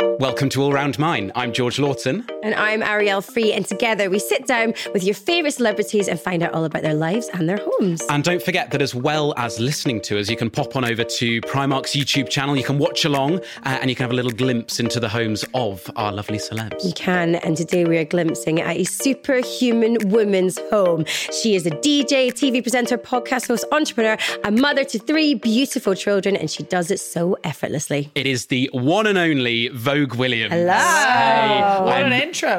[0.00, 1.30] Welcome to All Round Mine.
[1.34, 2.26] I'm George Lawton.
[2.42, 3.52] And I'm Arielle Free.
[3.52, 6.94] And together we sit down with your favourite celebrities and find out all about their
[6.94, 8.02] lives and their homes.
[8.08, 11.04] And don't forget that as well as listening to us, you can pop on over
[11.04, 12.56] to Primark's YouTube channel.
[12.56, 15.44] You can watch along uh, and you can have a little glimpse into the homes
[15.54, 16.84] of our lovely celebs.
[16.84, 17.36] You can.
[17.36, 21.04] And today we are glimpsing at a superhuman woman's home.
[21.06, 26.36] She is a DJ, TV presenter, podcast host, entrepreneur, a mother to three beautiful children,
[26.36, 28.10] and she does it so effortlessly.
[28.14, 30.52] It is the one and only Vogue Williams.
[30.52, 30.72] Hello.
[30.72, 32.58] Hey, What I'm- an intro.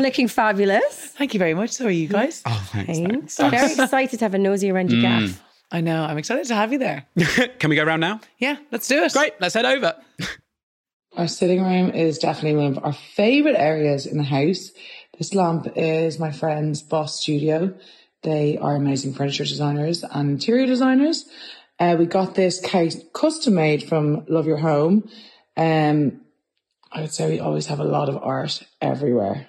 [0.00, 0.94] Looking fabulous.
[1.18, 1.70] Thank you very much.
[1.70, 2.42] So are you guys?
[2.46, 2.98] Oh, thanks.
[2.98, 3.34] Thanks.
[3.36, 3.56] thanks.
[3.56, 5.42] Very excited to have a nosy around your gaff.
[5.72, 6.02] I know.
[6.04, 7.06] I'm excited to have you there.
[7.58, 8.20] Can we go around now?
[8.38, 9.12] Yeah, let's do it.
[9.12, 9.94] Great, let's head over.
[11.16, 14.70] Our sitting room is definitely one of our favorite areas in the house.
[15.18, 17.74] This lamp is my friend's Boss Studio.
[18.22, 21.26] They are amazing furniture designers and interior designers.
[21.78, 25.08] Uh, we got this case custom made from Love Your Home.
[25.60, 26.22] Um,
[26.90, 29.46] I would say we always have a lot of art everywhere.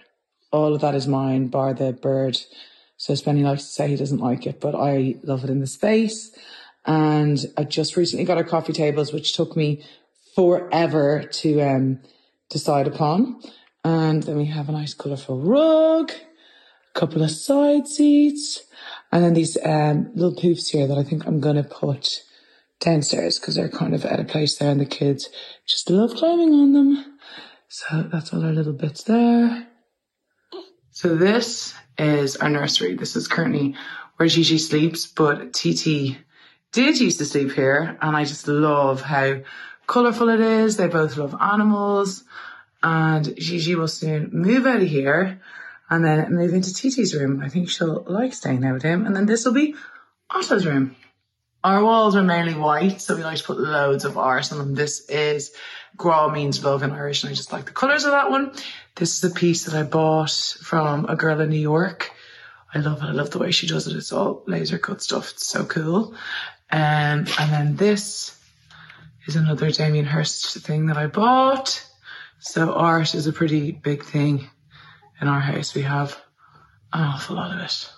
[0.52, 2.38] All of that is mine, bar the bird.
[2.98, 5.68] So Spenny likes to say he doesn't like it, but I love it in the
[5.68, 6.38] space.
[6.85, 9.85] And I just recently got our coffee tables, which took me
[10.35, 12.02] forever to um,
[12.50, 13.41] decide upon.
[13.85, 18.63] And then we have a nice colourful rug, a couple of side seats,
[19.13, 22.22] and then these um, little poofs here that I think I'm going to put
[22.82, 25.29] downstairs because they're kind of at a place there and the kids
[25.65, 27.20] just love climbing on them.
[27.70, 29.68] So that's all our little bits there.
[30.90, 32.96] So this is our nursery.
[32.96, 33.76] This is currently
[34.18, 36.18] where Gigi sleeps, but TT
[36.73, 39.41] did used to sleep here, and I just love how
[39.88, 40.77] colourful it is.
[40.77, 42.23] They both love animals,
[42.84, 45.41] and Gigi will soon move out of here
[45.90, 47.41] and then move into TT's room.
[47.41, 49.76] I think she'll like staying there with him, and then this will be
[50.29, 50.95] Otto's room.
[51.63, 54.73] Our walls are mainly white, so we like to put loads of art on them.
[54.73, 55.54] This is
[55.95, 58.51] Gra means love in Irish, and I just like the colours of that one.
[58.95, 60.32] This is a piece that I bought
[60.63, 62.12] from a girl in New York.
[62.73, 63.05] I love it.
[63.05, 63.95] I love the way she does it.
[63.95, 65.31] It's all laser cut stuff.
[65.31, 66.16] It's so cool.
[66.71, 68.35] Um, and then this
[69.27, 71.85] is another Damien Hirst thing that I bought.
[72.39, 74.50] So art is a pretty big thing
[75.19, 75.75] in our house.
[75.75, 76.19] We have
[76.91, 77.91] an awful lot of it.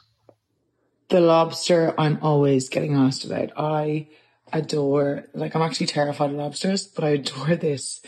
[1.14, 3.52] The lobster I'm always getting asked about.
[3.56, 4.08] I
[4.52, 8.02] adore, like, I'm actually terrified of lobsters, but I adore this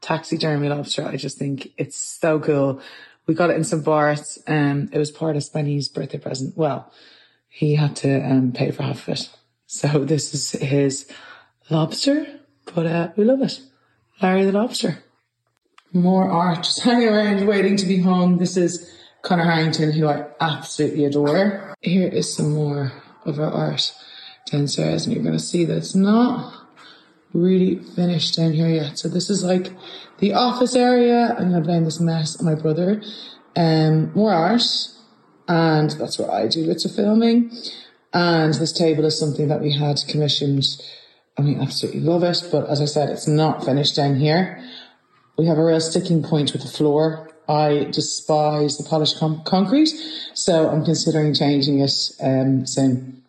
[0.00, 1.04] taxidermy lobster.
[1.04, 2.80] I just think it's so cool.
[3.26, 3.84] We got it in St.
[3.84, 4.38] Bart's.
[4.46, 6.56] Um, it was part of Spenny's birthday present.
[6.56, 6.88] Well,
[7.48, 9.28] he had to um, pay for half of it.
[9.66, 11.10] So this is his
[11.68, 12.28] lobster,
[12.76, 13.60] but uh, we love it.
[14.20, 15.02] Larry the lobster.
[15.92, 18.38] More art just hanging around waiting to be hung.
[18.38, 18.88] This is
[19.22, 21.74] Conor Harrington, who I absolutely adore.
[21.80, 22.92] Here is some more
[23.24, 23.94] of our art
[24.50, 26.52] downstairs, and you're going to see that it's not
[27.32, 28.98] really finished down here yet.
[28.98, 29.72] So this is like
[30.18, 31.34] the office area.
[31.38, 33.00] I'm going to blame this mess on my brother.
[33.54, 34.62] Um, more art,
[35.46, 37.52] and that's what I do lots of filming.
[38.12, 40.64] And this table is something that we had commissioned,
[41.36, 42.48] and we absolutely love it.
[42.50, 44.62] But as I said, it's not finished down here.
[45.38, 47.31] We have a real sticking point with the floor.
[47.48, 49.90] I despise the polished con- concrete,
[50.34, 53.22] so I'm considering changing it um, soon.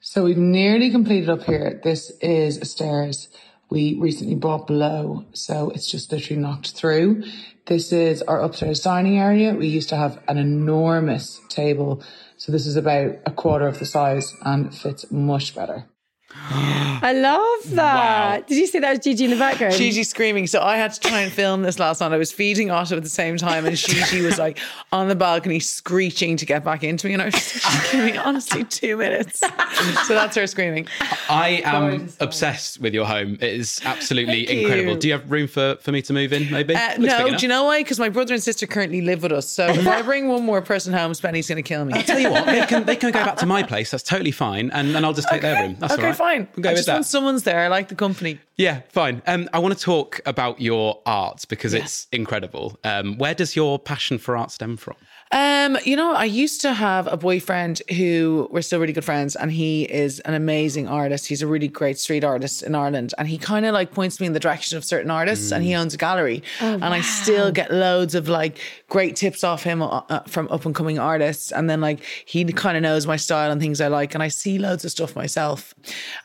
[0.00, 1.80] So we've nearly completed up here.
[1.82, 3.28] This is stairs
[3.70, 7.24] we recently bought below, so it's just literally knocked through.
[7.66, 9.52] This is our upstairs dining area.
[9.52, 12.02] We used to have an enormous table,
[12.38, 15.84] so this is about a quarter of the size and fits much better.
[16.50, 18.46] I love that.
[18.48, 19.74] Did you see that was Gigi in the background?
[19.74, 20.46] Gigi screaming.
[20.46, 22.12] So I had to try and film this last night.
[22.12, 24.58] I was feeding Otto at the same time, and Gigi was like
[24.92, 27.14] on the balcony screeching to get back into me.
[27.14, 29.42] And I was just giving me honestly two minutes.
[30.06, 30.88] So that's her screaming.
[31.28, 33.34] I am obsessed with your home.
[33.34, 34.92] It is absolutely Thank incredible.
[34.94, 34.98] you.
[34.98, 36.74] Do you have room for, for me to move in, maybe?
[36.74, 37.80] Uh, no, do you know why?
[37.82, 39.48] Because my brother and sister currently live with us.
[39.48, 41.92] So if I bring one more person home, Spenny's going to kill me.
[41.94, 43.90] I'll tell you what, they can, they can go back to my place.
[43.90, 44.70] That's totally fine.
[44.70, 45.76] And then I'll just take their room.
[45.78, 46.17] That's okay, all right.
[46.18, 46.48] Fine.
[46.54, 46.94] We'll go I with just that.
[46.94, 47.60] want someone's there.
[47.60, 48.40] I like the company.
[48.56, 49.22] Yeah, fine.
[49.26, 52.78] Um, I want to talk about your art because it's incredible.
[52.84, 54.96] Um, where does your passion for art stem from?
[55.30, 59.36] Um, you know, I used to have a boyfriend who we're still really good friends,
[59.36, 61.26] and he is an amazing artist.
[61.26, 64.26] He's a really great street artist in Ireland, and he kind of like points me
[64.26, 66.42] in the direction of certain artists, and he owns a gallery.
[66.60, 68.58] and I still get loads of like
[68.88, 72.44] great tips off him uh, uh, from up and coming artists, and then like he
[72.44, 75.14] kind of knows my style and things I like, and I see loads of stuff
[75.14, 75.74] myself.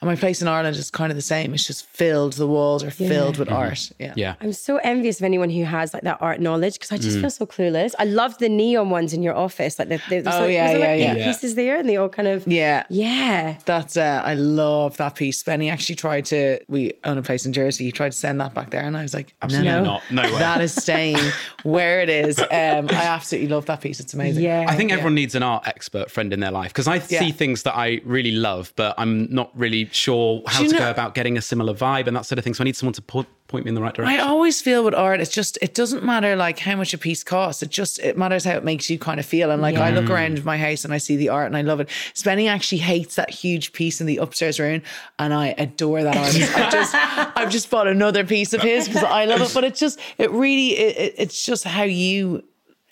[0.01, 1.53] And my place in Ireland is kind of the same.
[1.53, 2.33] It's just filled filled.
[2.33, 3.91] The walls are filled with art.
[3.99, 4.13] Yeah.
[4.15, 4.35] Yeah.
[4.41, 7.29] I'm so envious of anyone who has like that art knowledge because I just feel
[7.29, 7.93] so clueless.
[7.99, 9.77] I love the neon ones in your office.
[9.77, 11.25] Like the, the, there's Oh, like, yeah, was there, like, yeah, eight yeah.
[11.25, 12.83] pieces there, and they all kind of Yeah.
[12.89, 13.57] yeah.
[13.65, 15.43] That's uh, I love that piece.
[15.43, 16.59] Spenny actually tried to.
[16.69, 17.83] We own a place in Jersey.
[17.83, 20.01] He tried to send that back there, and I was like, Absolutely no, not.
[20.11, 20.39] No way.
[20.39, 21.17] That is staying
[21.63, 22.39] where it is.
[22.39, 22.47] Um,
[22.89, 23.99] I absolutely love that piece.
[23.99, 24.43] It's amazing.
[24.43, 24.65] Yeah.
[24.69, 27.63] I think everyone needs an art expert friend in their life because I see things
[27.63, 31.37] that I really love, but I'm not really sure how to you go about getting
[31.37, 32.53] a similar vibe and that sort of thing.
[32.53, 34.19] So I need someone to po- point me in the right direction.
[34.19, 37.23] I always feel with art, it's just it doesn't matter like how much a piece
[37.23, 37.61] costs.
[37.61, 39.51] It just it matters how it makes you kind of feel.
[39.51, 41.79] And like I look around my house and I see the art and I love
[41.79, 41.87] it.
[42.15, 44.81] Spenny actually hates that huge piece in the upstairs room,
[45.19, 46.57] and I adore that artist.
[46.57, 46.95] I just
[47.37, 49.51] I've just bought another piece of his because I love it.
[49.53, 52.43] But it's just it really it, it- it's just how you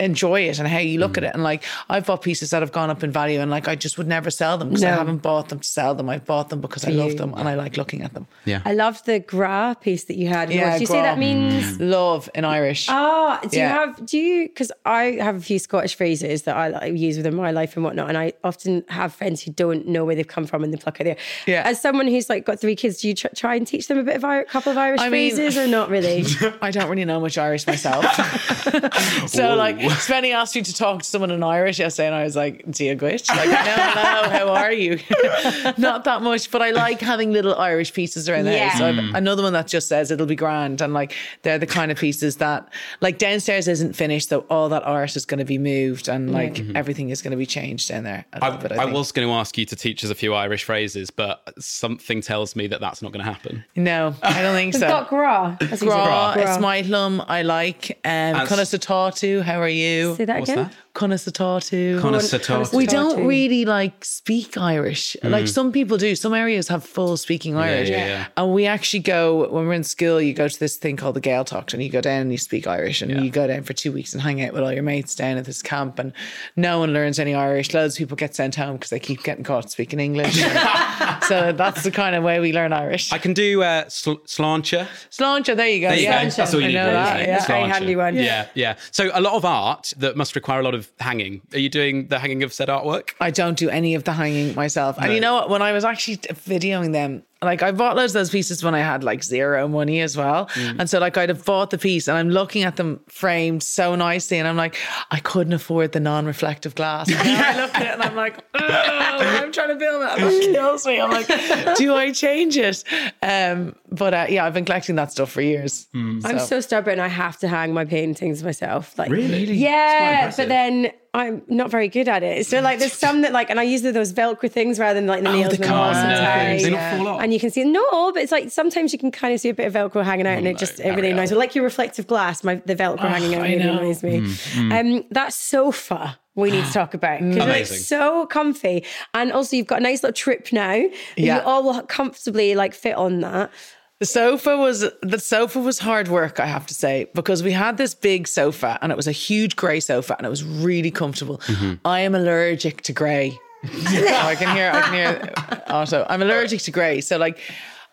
[0.03, 2.71] enjoy it and how you look at it and like I've bought pieces that have
[2.71, 5.19] gone up in value and like I just would never sell them because I haven't
[5.19, 7.18] bought them to sell them I've bought them because I love you.
[7.18, 8.62] them and I like looking at them yeah.
[8.65, 10.51] I love the gra piece that you had.
[10.51, 11.19] Yeah, What did you say that gra.
[11.25, 11.80] means?
[11.80, 13.63] love in Irish Ah, do Yeah.
[13.63, 17.18] you have, do you, because I have a few Scottish phrases that I like, use
[17.18, 18.09] within my life and whatnot.
[18.09, 21.00] And I often have friends who don't know where they've come from and they pluck
[21.00, 21.18] it there.
[21.45, 21.63] Yeah.
[21.65, 24.03] As someone who's like got three kids, do you tr- try and teach them a
[24.03, 26.25] bit of a couple of Irish I mean- phrases or not really?
[26.62, 28.03] I don't really know much Irish myself.
[29.27, 32.35] so like Spenny asked me to talk to someone in Irish yesterday and I was
[32.35, 33.27] like, do you gwitch?
[33.29, 34.99] Like, no, hello, how are you?
[35.77, 38.69] Not that much, but I like having little Irish pieces around the Yeah.
[38.69, 38.79] house.
[38.79, 40.81] So I've another one that just says it'll be grand.
[40.81, 42.67] And like they're the kind of pieces that
[43.01, 46.61] like downstairs isn't finished, so all that art is going to be moved and like
[46.75, 48.25] everything is going to be changed down there.
[48.33, 48.93] a I, bit, I think.
[48.93, 52.55] was going to ask you to teach us a few Irish phrases, but something tells
[52.55, 53.63] me that that's not going to happen.
[53.75, 54.88] No, I don't think We've so.
[54.88, 55.57] got gra.
[55.59, 55.81] That's.
[55.81, 56.35] Gra, Gra.
[56.38, 57.23] it's my hlum.
[57.27, 57.99] I like.
[58.05, 59.81] Um, As- Kunasatatu, how are you?
[60.16, 60.66] Say that What's again.
[60.66, 60.90] that?
[60.93, 62.01] Kunasatatu.
[62.01, 62.75] Connoisseur.
[62.77, 65.15] We don't really like speak Irish.
[65.23, 66.15] Like some people do.
[66.15, 67.89] Some areas have full speaking Irish.
[67.89, 68.27] yeah, yeah.
[68.38, 71.21] And we actually go, when we're in school, you go to this thing called the
[71.21, 73.21] Gaeltacht and you go down and you speak Irish and Yeah.
[73.21, 75.45] you go down for two weeks and hang out with all your mates down at
[75.45, 76.11] this camp and
[76.55, 77.73] no one learns any Irish.
[77.73, 80.35] Loads of people get sent home because they keep getting caught speaking English.
[81.27, 83.11] so that's the kind of way we learn Irish.
[83.13, 84.88] I can do uh, sl- slancher.
[85.09, 85.89] Sláinte, there you go.
[85.89, 86.23] There you yeah.
[86.25, 86.29] go.
[86.29, 86.73] That's all you I need.
[86.75, 87.27] know really, that, isn't it?
[87.27, 87.45] yeah.
[87.47, 88.15] Very handy one.
[88.15, 88.75] Yeah, yeah.
[88.91, 91.42] So a lot of art that must require a lot of hanging.
[91.54, 93.12] Are you doing the hanging of said artwork?
[93.19, 94.98] I don't do any of the hanging myself.
[95.00, 95.50] And you know what?
[95.50, 98.79] When I was actually videoing them, like I bought loads of those pieces when I
[98.79, 100.47] had like zero money as well.
[100.55, 103.95] And so like I'd have bought the piece and I'm looking at them framed so
[103.95, 104.77] nicely and I'm like,
[105.09, 107.09] I couldn't afford the non-reflective glass.
[107.09, 110.23] And now I look at it and I'm like, I'm trying to film it and
[110.33, 111.01] it kills me.
[111.01, 111.27] I'm like,
[111.77, 112.83] do I change it?
[113.23, 115.88] Um, but uh, yeah, I've been collecting that stuff for years.
[115.93, 116.99] I'm so stubborn.
[116.99, 118.97] I have to hang my paintings myself.
[118.99, 119.51] Like Really?
[119.53, 122.46] Yeah, but then I'm not very good at it.
[122.46, 125.24] So like, there's some that like, and I use those Velcro things rather than like
[125.24, 126.58] the oh, nails the and moss and corner tie.
[126.58, 126.69] They Yeah.
[126.69, 127.22] not fall off.
[127.22, 129.54] And you can see no, but it's like sometimes you can kind of see a
[129.54, 131.38] bit of Velcro hanging out, and it just it really annoys me.
[131.38, 133.78] Like your reflective glass, my the Velcro ah, hanging out I really know.
[133.80, 134.22] annoys me.
[134.22, 134.25] Mm,
[134.72, 134.80] mm.
[135.00, 139.68] Um, that sofa we need to talk about because it's so comfy, and also you've
[139.68, 140.69] got a nice little trip now.
[140.78, 141.36] that Yeah.
[141.40, 143.52] you all will comfortably like fit on that.
[144.01, 147.77] The sofa was the sofa was hard work, I have to say, because we had
[147.77, 151.38] this big sofa and it was a huge grey sofa and it was really comfortable.
[151.38, 151.74] Mm-hmm.
[151.86, 153.38] I am allergic to grey.
[153.63, 155.33] I can hear I can hear
[155.68, 156.07] Otto.
[156.09, 157.00] I'm allergic to grey.
[157.01, 157.38] So like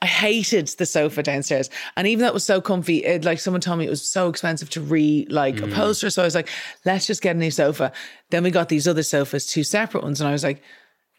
[0.01, 1.69] I hated the sofa downstairs.
[1.95, 4.31] And even though it was so comfy, it like someone told me it was so
[4.31, 5.71] expensive to re like mm.
[5.71, 6.11] upholster.
[6.11, 6.49] So I was like,
[6.87, 7.93] let's just get a new sofa.
[8.31, 10.63] Then we got these other sofas, two separate ones, and I was like,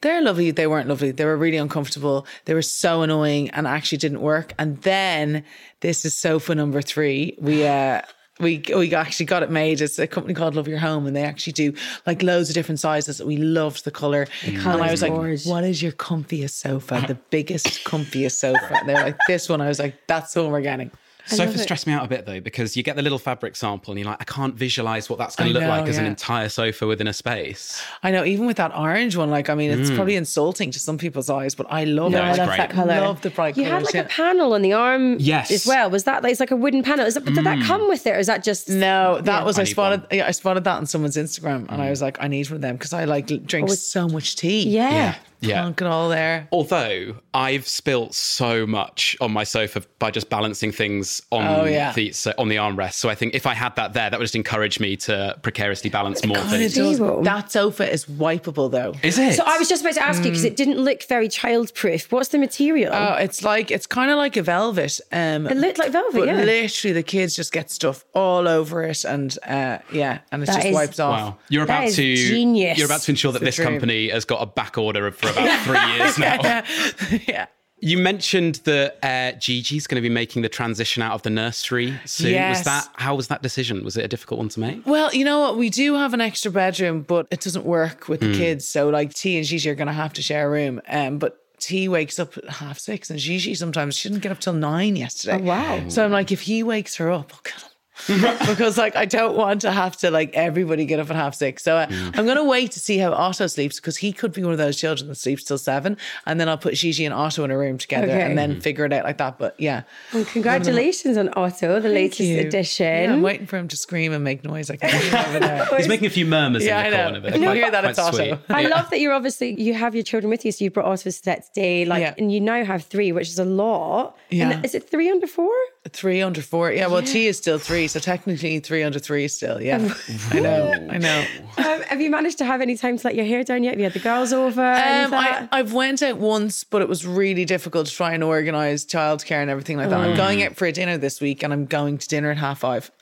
[0.01, 0.51] they're lovely.
[0.51, 1.11] They weren't lovely.
[1.11, 2.25] They were really uncomfortable.
[2.45, 4.53] They were so annoying and actually didn't work.
[4.57, 5.43] And then
[5.81, 7.37] this is sofa number three.
[7.39, 8.01] We uh
[8.39, 9.81] we we actually got it made.
[9.81, 11.73] It's a company called Love Your Home, and they actually do
[12.05, 13.21] like loads of different sizes.
[13.21, 15.45] We loved the color, and I was like, gorgeous.
[15.45, 17.03] "What is your comfiest sofa?
[17.07, 20.53] The biggest, comfiest sofa?" And they're like, "This one." I was like, "That's the one
[20.53, 20.91] we're getting."
[21.29, 23.99] Sofa stressed me out a bit though because you get the little fabric sample and
[23.99, 26.49] you're like, I can't visualize what that's going to look know, like as an entire
[26.49, 27.83] sofa within a space.
[28.03, 29.95] I know, even with that orange one, like I mean, it's mm.
[29.95, 32.21] probably insulting to some people's eyes, but I love No, it.
[32.21, 32.57] I love great.
[32.57, 33.01] that color.
[33.01, 34.01] Love the bright You had like yeah.
[34.01, 35.51] a panel on the arm, Yes.
[35.51, 35.89] as well.
[35.89, 37.05] Was that like it's like a wooden panel?
[37.05, 37.65] Is that, Did that mm.
[37.65, 40.05] come with it, or is that just No, that was I I, spotted.
[40.11, 41.89] Yeah, I spotted that on someone's Instagram, and I mm.
[41.89, 44.67] was like, I need one of them because I like l- drink so much tea.
[44.69, 45.15] Yeah.
[45.41, 45.61] Yeah.
[45.61, 46.47] Plonk it all there.
[46.51, 51.93] Although I've spilt so much on my sofa by just balancing things on Oh, yeah.
[51.93, 52.93] the so on the armrest.
[52.93, 55.89] So I think if I had that there, that would just encourage me to precariously
[55.89, 56.99] balance more Kinda things.
[57.25, 58.93] That sofa is wipeable though.
[59.01, 59.35] Is it?
[59.35, 62.11] So I was just about to ask you because it didn't look very childproof.
[62.11, 62.93] What's the material?
[62.93, 64.99] Oh, it's like it's kind of like a velvet.
[65.11, 66.13] Um, it looked like velvet.
[66.19, 66.43] but yeah.
[66.43, 70.55] literally the kids just get stuff all over it, and uh, yeah, and it That
[70.55, 71.19] just is- wipes off.
[71.19, 72.77] Wow, you're about is to genius.
[72.77, 73.69] you're about to ensure that this dream.
[73.69, 76.17] company has got a back order of- for about three years
[77.19, 77.23] now.
[77.27, 77.45] yeah.
[77.81, 81.97] You mentioned that uh, Gigi's going to be making the transition out of the nursery
[82.03, 82.31] soon.
[82.31, 82.59] Yes.
[82.59, 83.85] Was that how was that decision?
[83.85, 84.85] Was it a difficult one to make?
[84.85, 85.57] Well, you know what?
[85.57, 88.67] We do have an extra bedroom, but it doesn't work with the kids.
[88.67, 90.81] So like T and Gigi are going to have to share a room.
[90.89, 94.39] Um, but T wakes up at half six, and Gigi sometimes she didn't get up
[94.39, 95.39] till nine yesterday.
[95.41, 95.87] Oh, wow.
[95.87, 97.68] So I'm like, if he wakes her up, I'll kill him.
[98.07, 101.63] because like I don't want to have to like everybody get up at half six.
[101.63, 102.11] So uh, Hmm.
[102.13, 104.77] I'm gonna wait to see how Otto sleeps because he could be one of those
[104.77, 107.77] children that sleeps till seven, and then I'll put Gigi and Otto in a room
[107.77, 108.21] together Okay.
[108.21, 109.37] and then figure it out like that.
[109.37, 112.39] But yeah, Well, congratulations on Otto, the latest you.
[112.39, 112.85] edition.
[113.03, 114.69] Yeah, I'm waiting for him to scream and make noise.
[114.69, 115.65] I can hear him there.
[115.77, 117.03] He's making a few murmurs Yeah, in the I know.
[117.09, 117.21] corner.
[117.21, 118.17] but If you quite- hear that, it's Otto.
[118.17, 118.35] sweet.
[118.49, 118.67] I Yeah.
[118.69, 121.11] love that you're obviously you have your children with you, so you brought Otto to
[121.11, 122.13] set today, like, Yeah.
[122.17, 124.15] and you now have three, which is a lot.
[124.29, 124.51] Yeah.
[124.51, 125.51] And is it three under four?
[125.87, 126.71] Three under four.
[126.71, 129.61] Yeah, well, T is still three, so technically three under three still.
[129.61, 129.93] Yeah,
[130.29, 131.25] I know, I know.
[131.57, 133.71] Um, have you managed to have any time to let your hair down yet?
[133.71, 134.61] Have you had the girls over?
[134.61, 138.85] Um, I, I've went out once, but it was really difficult to try and organise
[138.85, 139.99] childcare and everything like that.
[139.99, 142.59] I'm going out for a dinner this week, and I'm going to dinner at half
[142.59, 142.91] five.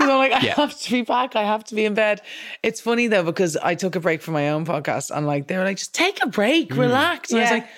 [0.00, 0.54] You know, like I Yeah.
[0.56, 1.36] have to be back.
[1.36, 2.22] I have to be in bed.
[2.64, 5.56] It's funny though because I took a break from my own podcast, and like they
[5.56, 7.68] were like, "Just take a break, relax." And I was like.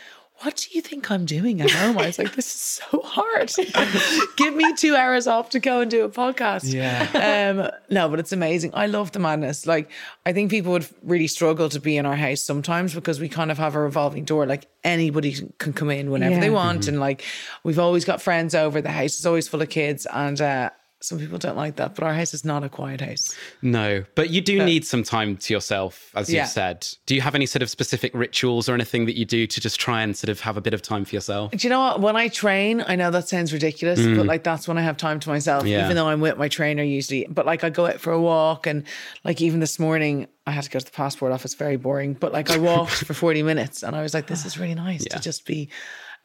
[0.40, 1.96] What do you think I'm doing at home?
[1.96, 3.52] I was like, this is so hard.
[4.36, 6.70] Give me two hours off to go and do a podcast.
[6.72, 7.52] Yeah.
[7.54, 8.72] Um, no, but it's amazing.
[8.74, 9.66] I love the madness.
[9.66, 9.90] Like,
[10.26, 13.50] I think people would really struggle to be in our house sometimes because we kind
[13.52, 14.44] of have a revolving door.
[14.44, 16.40] Like, anybody can come in whenever Yeah.
[16.40, 16.88] they want.
[16.88, 17.22] And like,
[17.62, 18.82] we've always got friends over.
[18.82, 20.04] The house is always full of kids.
[20.12, 20.70] And uh,
[21.04, 23.34] some people don't like that, but our house is not a quiet house.
[23.62, 26.42] No, but you do need some time to yourself, as Yeah.
[26.42, 26.86] you've said.
[27.06, 29.78] Do you have any sort of specific rituals or anything that you do to just
[29.78, 31.50] try and sort of have a bit of time for yourself?
[31.52, 32.00] Do you know what?
[32.00, 34.26] When I train, I know that sounds ridiculous, but mm.
[34.26, 35.84] like that's when I have time to myself, Yeah.
[35.84, 37.26] even though I'm with my trainer usually.
[37.28, 38.84] But like I go out for a walk and
[39.24, 42.14] like even this morning, I had to go to the passport office, very boring.
[42.14, 45.04] But like I walked for 40 minutes and I was like, this is really nice
[45.08, 45.16] Yeah.
[45.16, 45.68] to just be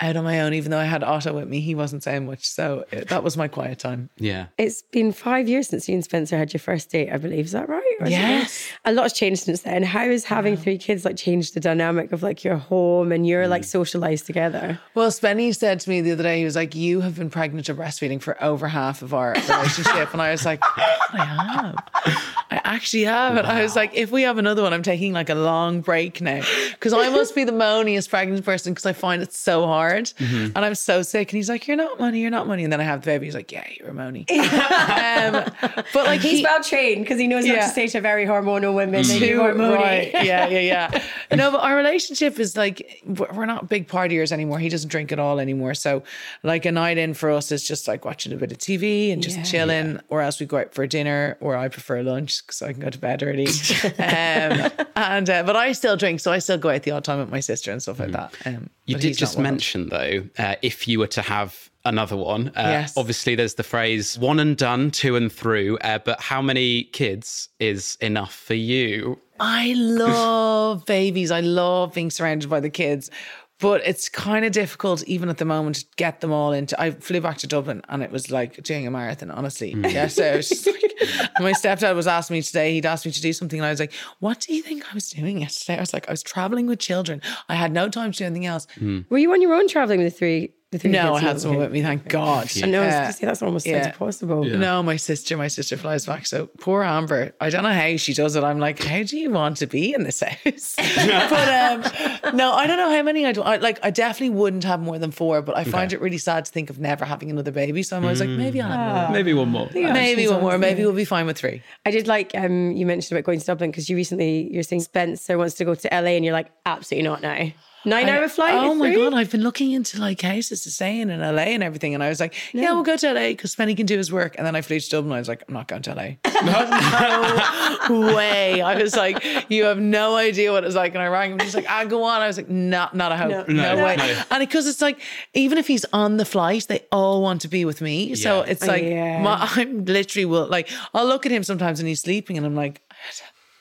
[0.02, 1.60] out on my own, even though I had Otto with me.
[1.60, 2.48] He wasn't saying much.
[2.48, 4.10] So it, that was my quiet time.
[4.18, 4.48] Yeah.
[4.58, 7.46] It's been five years since you and Spencer had your first date, I believe.
[7.46, 7.96] Is that right?
[8.00, 8.68] Or Yes.
[8.86, 8.92] more?
[8.92, 9.84] A lot has changed since then.
[9.84, 13.48] How has having three kids like changed the dynamic of like your home and you're
[13.48, 13.66] like mm.
[13.66, 14.80] socialized together?
[14.96, 17.70] Well, Spenny said to me the other day, he was like, You have been pregnant
[17.70, 20.14] or breastfeeding for over half of our relationship.
[20.14, 22.34] and I was like, I have.
[22.52, 23.36] I actually have.
[23.38, 26.22] And I was like, If we have another one, I'm taking like a long break
[26.22, 26.42] now.
[26.72, 29.89] Because I must be the moaniest pregnant person because I find it so hard.
[29.98, 31.32] And I'm so sick.
[31.32, 32.64] And he's like, You're not money, you're not money.
[32.64, 33.26] And then I have the baby.
[33.26, 34.30] He's like, Yeah, you're a moany.
[34.32, 35.52] um,
[35.94, 37.68] but like, He's he- well trained because he knows what Yeah.
[37.68, 39.04] to say to very hormonal women.
[39.06, 40.12] They too do right.
[40.30, 41.04] Yeah, yeah, yeah.
[41.36, 44.60] no, but our relationship is like we're we're not big partiers anymore.
[44.60, 45.74] He doesn't drink at all anymore.
[45.74, 46.04] So,
[46.44, 49.22] like a night in for us is just like watching a bit of TV and
[49.24, 49.44] just Yeah.
[49.44, 52.82] chilling, or else we go out for dinner, or I prefer lunch because I can
[52.82, 53.48] go to bed early.
[53.84, 57.20] um, and uh, but I still drink, so I still go out the odd time
[57.20, 58.34] with my sister and stuff like that.
[58.46, 59.54] Um, You but did just not one of them.
[59.56, 62.94] mention, though, uh, if you were to have another one, uh, Yes.
[62.98, 67.50] obviously there's the phrase one and done, two and through, uh, but how many kids
[67.60, 69.20] is enough for you?
[69.40, 71.32] I love babies.
[71.32, 73.10] I love being surrounded by the kids.
[73.60, 76.80] But it's kind of difficult, even at the moment, to get them all into.
[76.80, 79.74] I flew back to Dublin and it was like doing a marathon, honestly.
[79.74, 79.92] Mm.
[79.92, 80.94] Yeah, so it was just like,
[81.40, 83.80] my stepdad was asking me today, he'd asked me to do something, and I was
[83.80, 85.78] like, What do you think I was doing yesterday?
[85.78, 87.22] I was like, I was traveling with children.
[87.50, 88.66] I had no time to do anything else.
[88.76, 89.02] Hmm.
[89.10, 90.54] Were you on your own traveling with the three?
[90.72, 91.24] The No, I kids?
[91.32, 92.48] had someone with me, thank God.
[92.62, 93.88] I know, I was Uh, gonna that's almost yeah.
[93.88, 94.44] impossible.
[94.44, 96.28] No, my sister, my sister flies back.
[96.28, 97.34] So poor Amber.
[97.42, 98.44] I don't know how she does it.
[98.44, 100.76] I'm like, how do you want to be in this house?
[100.96, 103.42] but um, no, I don't know how many I do.
[103.42, 105.42] I, like, I definitely wouldn't have more than four.
[105.42, 107.82] But I find it really sad to think of never having another baby.
[107.82, 109.18] So I'm always like, maybe I'll have more.
[109.18, 109.70] Maybe one more.
[109.74, 110.58] Maybe one more.
[110.60, 111.64] Maybe we'll be fine with three.
[111.86, 114.82] I did like um you mentioned about going to Dublin because you recently you're saying
[114.82, 117.52] Spencer wants to go to LA and you're like absolutely not now.
[117.86, 118.54] Nine hour flight.
[118.56, 119.02] Oh my three?
[119.02, 119.14] god!
[119.14, 122.10] I've been looking into like houses to stay in in LA and everything, and I
[122.10, 124.56] was like, "Yeah, we'll go to LA because Spenny can do his work." And then
[124.56, 125.14] I flew to Dublin.
[125.14, 126.04] I was like, "I'm not going to LA."
[127.90, 128.62] no way!
[128.62, 131.40] I was like, "You have no idea what it's like." And I rang him.
[131.40, 133.30] He's like, I go on." I was like, "Not, not a hope.
[133.30, 133.44] No.
[133.48, 134.24] No, No, way." no.
[134.32, 135.00] And because it's like,
[135.34, 138.16] even if he's on the flight, they all want to be with me.
[138.16, 139.22] So it's like, Yeah.
[139.22, 142.56] my, I'm literally will like, I'll look at him sometimes and he's sleeping, and I'm
[142.56, 142.82] like,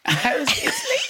[0.04, 1.07] "How's he asleep?"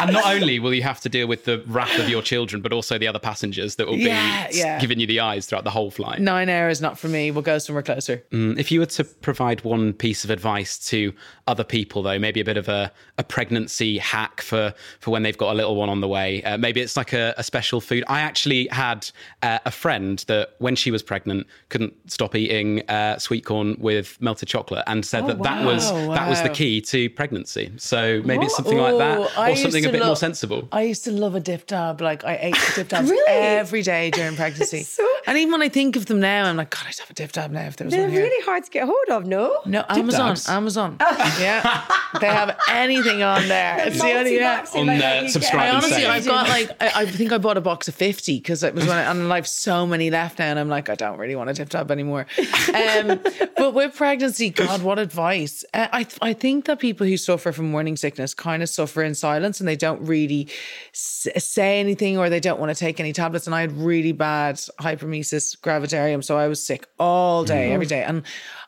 [0.00, 2.72] And not only will you have to deal with the wrath of your children, but
[2.72, 4.78] also the other passengers that will Yeah, be yeah.
[4.80, 6.20] giving you the eyes throughout the whole flight.
[6.20, 7.30] Nine hours not for me.
[7.30, 8.22] We'll go somewhere closer.
[8.32, 11.12] Mm, If you were to provide one piece of advice to
[11.46, 15.38] other people, though, maybe a bit of a, a pregnancy hack for, for when they've
[15.38, 18.04] got a little one on the way, uh, maybe it's like a, a special food.
[18.08, 19.08] I actually had
[19.42, 24.20] uh, a friend that when she was pregnant couldn't stop eating uh, sweet corn with
[24.20, 27.72] melted chocolate and said that that was wow, that was the key to pregnancy.
[27.76, 30.68] So maybe it's something like that, Oh, or something something a bit lo- more sensible.
[30.72, 32.00] I used to love a dip dab.
[32.00, 33.24] Like I ate dip dabs Really?
[33.32, 34.82] every day during pregnancy.
[34.92, 37.14] So- and even when I think of them now, I'm like, God, I'd have a
[37.14, 38.22] dip dab now if there was They're one here.
[38.22, 39.60] really hard to get hold of, no?
[39.66, 40.48] no, Amazon, dabs?
[40.48, 40.96] Amazon.
[41.40, 41.86] Yeah,
[42.20, 43.86] they have anything on there.
[43.86, 44.64] It's the only yeah.
[44.74, 46.06] On, like how you get- subscribe I honestly.
[46.06, 48.86] I've got like, I, I think I bought a box of 50 because it was
[48.86, 50.46] when I, and I have so many left now.
[50.46, 52.26] And I'm like, I don't really want a tip top anymore.
[52.72, 53.20] Um,
[53.56, 55.64] but with pregnancy, God, what advice.
[55.74, 59.14] Uh, I, I think that people who suffer from morning sickness kind of suffer in
[59.14, 60.50] silence and they don't really
[60.92, 63.46] s- say anything or they don't want to take any tablets.
[63.46, 66.22] And I had really bad hyperemesis gravidarum.
[66.22, 67.74] So I was sick all day, mm-hmm.
[67.74, 68.02] every day.
[68.02, 68.22] And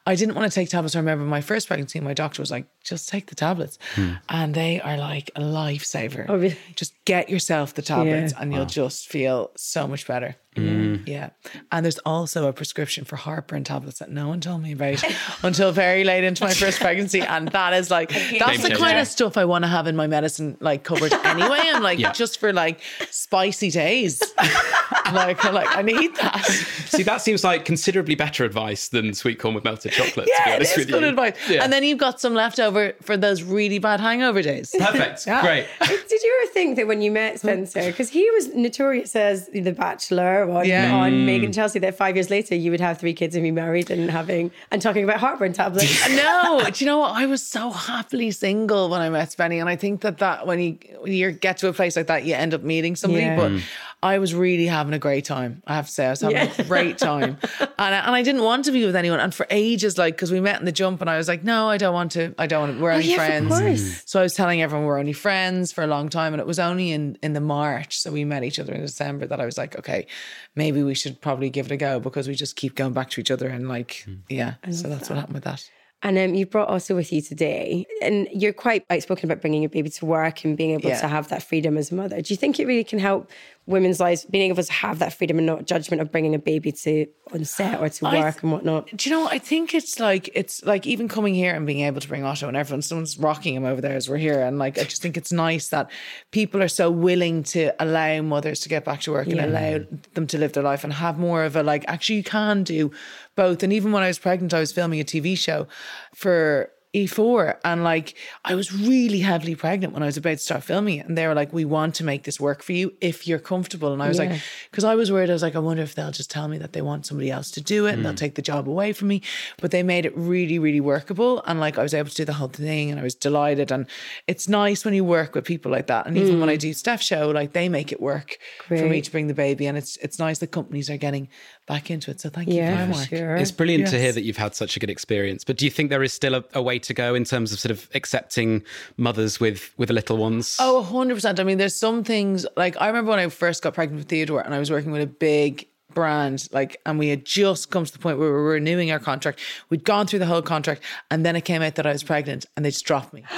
[0.07, 0.97] I didn't want to take tablets.
[0.97, 3.79] I remember my first pregnancy, my doctor was like, just take the tablets.
[3.95, 4.13] Hmm.
[4.29, 6.27] And they are like a lifesaver.
[6.29, 6.57] Oh, really?
[6.77, 8.43] Just get yourself the tablets Yeah.
[8.43, 10.37] and you'll just feel so much better.
[10.55, 10.97] Hmm.
[11.07, 11.31] Yeah.
[11.73, 15.03] And there's also a prescription for heartburn tablets that no one told me about
[15.43, 17.23] until very late into my first pregnancy.
[17.23, 20.07] And that is like, that's the kind of stuff I want to have in my
[20.07, 21.59] medicine, like covered anyway.
[21.63, 22.13] I'm like, Yeah.
[22.13, 24.23] just for like spicy days.
[25.13, 26.45] like, I'm like, I need that.
[26.87, 30.27] See, that seems like considerably better advice than sweet corn with melted chocolate.
[30.27, 31.09] to be Yeah, it honest is with good you.
[31.09, 31.35] advice.
[31.49, 31.63] Yeah.
[31.65, 34.75] And then you've got some left over for those really bad hangover days.
[34.79, 35.25] Perfect.
[35.35, 35.41] Yeah.
[35.43, 35.67] Great.
[36.09, 39.73] Did you ever think that when you met Spencer, because he was notorious as the
[39.73, 40.95] bachelor on, Yeah.
[40.95, 41.25] on mm.
[41.27, 43.91] Made in Chelsea, that five years later you would have three kids and be married
[43.91, 46.09] and having and talking about heartburn tablets.
[46.11, 47.13] no, do you know what?
[47.13, 50.61] I was so happily single when I met Spenny, and I think that that when
[50.61, 53.25] you when you get to a place like that, you end up meeting somebody.
[53.25, 53.37] Yeah.
[53.37, 53.63] But mm.
[54.05, 55.63] I was really having a great time.
[55.67, 56.53] I have to say, I was having Yeah.
[56.59, 59.19] a great time, and I, and I didn't want to be with anyone.
[59.19, 61.69] And for ages, like because we met in the jump, and I was like, no,
[61.71, 62.35] I don't want to.
[62.39, 62.83] I don't want to.
[62.83, 63.17] We're only Oh, yeah,
[63.49, 64.03] friends.
[64.05, 66.59] So I was telling everyone we're only friends for a long time, and it was
[66.59, 69.57] only in in the March, so we met each other in December that I was
[69.57, 70.07] like, okay,
[70.55, 73.21] maybe we should probably give it a go because we just keep going back to
[73.23, 74.55] each other and like, yeah.
[74.71, 75.69] So that's what happened with that.
[76.05, 79.71] And um, you brought also with you today, and you're quite outspoken about bringing your
[79.71, 81.01] baby to work and being able Yeah.
[81.01, 82.21] to have that freedom as a mother.
[82.21, 83.31] Do you think it really can help
[83.67, 86.71] women's lives, being able to have that freedom and not judgment of bringing a baby
[86.73, 88.95] to on set or to work and whatnot?
[88.95, 89.27] Do you know?
[89.29, 92.49] I think it's like it's like even coming here and being able to bring Otto
[92.49, 95.17] and everyone, someone's rocking him over there as we're here, and like I just think
[95.17, 95.91] it's nice that
[96.33, 99.81] people are so willing to allow mothers to get back to work and allow
[100.13, 102.91] them to live their life and have more of a like actually you can do
[103.37, 103.63] both.
[103.63, 105.67] And even when I was pregnant, I was filming a TV show
[106.15, 106.71] for.
[106.95, 110.99] E4 and like I was really heavily pregnant when I was about to start filming
[110.99, 113.41] it and they were like we want to make this work for you if you're
[113.41, 114.31] comfortable and I was Yeah.
[114.31, 116.57] like because I was worried I was like I wonder if they'll just tell me
[116.59, 118.17] that they want somebody else to do it and they'll mm.
[118.17, 119.23] take the job away from me
[119.61, 122.35] but they made it really really workable and like I was able to do the
[122.35, 123.87] whole thing and I was delighted and
[124.27, 126.61] it's nice when you work with people like that and even when I mm.
[126.61, 129.77] do Steph show like they make it work for me to bring the baby and
[129.77, 131.29] it's it's nice that companies are getting
[131.67, 133.37] back into it so thank you Yeah, for Primark sure.
[133.37, 135.45] It's brilliant to hear that you've had such a good experience.
[135.45, 137.59] But do you think there is still a, a way to go in terms of
[137.59, 138.63] sort of accepting
[138.97, 140.57] mothers with with the little ones?
[140.61, 141.39] Oh, 100%.
[141.39, 144.41] I mean, there's some things like I remember when I first got pregnant with Theodore
[144.41, 147.93] and I was working with a big brand, like, and we had just come to
[147.93, 149.41] the point where we were renewing our contract.
[149.71, 152.47] We'd gone through the whole contract and then it came out that I was pregnant
[152.57, 153.23] and they just dropped me.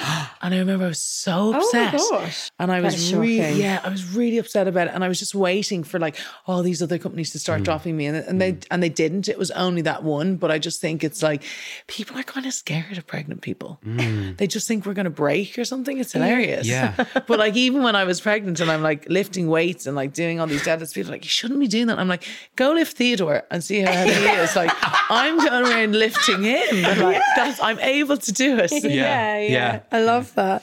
[0.43, 1.93] and I remember I was so Oh my upset.
[2.11, 2.51] gosh.
[2.59, 3.57] And I was That's really, shocking.
[3.61, 4.95] yeah, I was really upset about it.
[4.95, 6.17] And I was just waiting for like
[6.47, 7.41] all these other companies to Mm.
[7.43, 8.07] start dropping me.
[8.07, 9.29] And, and they and they didn't.
[9.29, 10.37] It was only that one.
[10.37, 11.43] But I just think it's like
[11.87, 13.79] people are kind of scared of pregnant people.
[13.85, 15.99] They just think we're gonna break or something.
[15.99, 16.67] It's hilarious.
[16.67, 16.95] Yeah.
[17.27, 20.41] but like even when I was pregnant and I'm like lifting weights and like doing
[20.41, 21.99] all these deadlifts, people are like, you shouldn't be doing that.
[21.99, 24.55] I'm like, go lift Theodore and see how heavy he is.
[24.55, 24.71] Like
[25.11, 26.85] I'm going around lifting him.
[26.85, 28.73] And like that's I'm able to do it.
[28.73, 29.81] yeah, yeah, yeah.
[29.91, 30.63] I love that.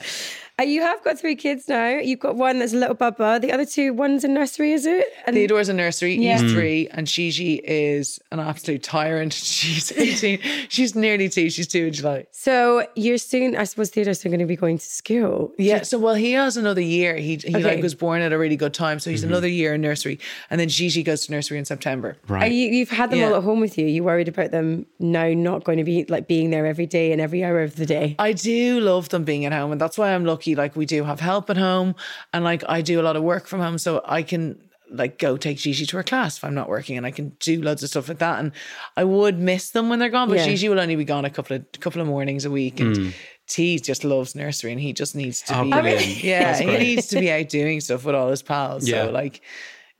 [0.56, 1.88] Uh, you have got three kids now.
[1.98, 3.40] You've got one that's a little bubba.
[3.40, 5.08] The other two, one's in nursery, is it?
[5.26, 6.38] And Theodore's in nursery, Yeah.
[6.40, 9.32] he's three, and Gigi is an absolute tyrant.
[9.54, 10.38] She's 18.
[10.68, 11.50] she's nearly two.
[11.50, 12.26] She's two in July.
[12.30, 15.52] so you're soon, I suppose Theodore's soon going to be going to school.
[15.58, 17.16] Yeah, so well, he has another year.
[17.16, 17.62] He he Okay.
[17.64, 20.60] like was born at a really good time, so he's another year in nursery, and
[20.60, 22.16] then Gigi goes to nursery in September.
[22.28, 22.52] Are right.
[22.52, 23.86] you, you've had them all at home with you.
[23.86, 27.20] You worried about them now not going to be like being there every day and
[27.20, 28.14] every hour of the day.
[28.20, 30.43] I do love them being at home, and that's why I'm lucky.
[30.46, 31.94] Like we do have help at home,
[32.32, 35.36] and like I do a lot of work from home, so I can like go
[35.36, 37.88] take Gigi to her class if I'm not working, and I can do loads of
[37.88, 38.38] stuff like that.
[38.38, 38.52] And
[38.96, 40.46] I would miss them when they're gone, but Yeah.
[40.46, 43.08] Gigi will only be gone a couple of couple of mornings a week, and hmm.
[43.46, 46.22] T just loves nursery, and he just needs to Oh, be brilliant.
[46.24, 48.88] yeah, he needs to be out doing stuff with all his pals.
[48.88, 49.06] Yeah.
[49.06, 49.40] So like.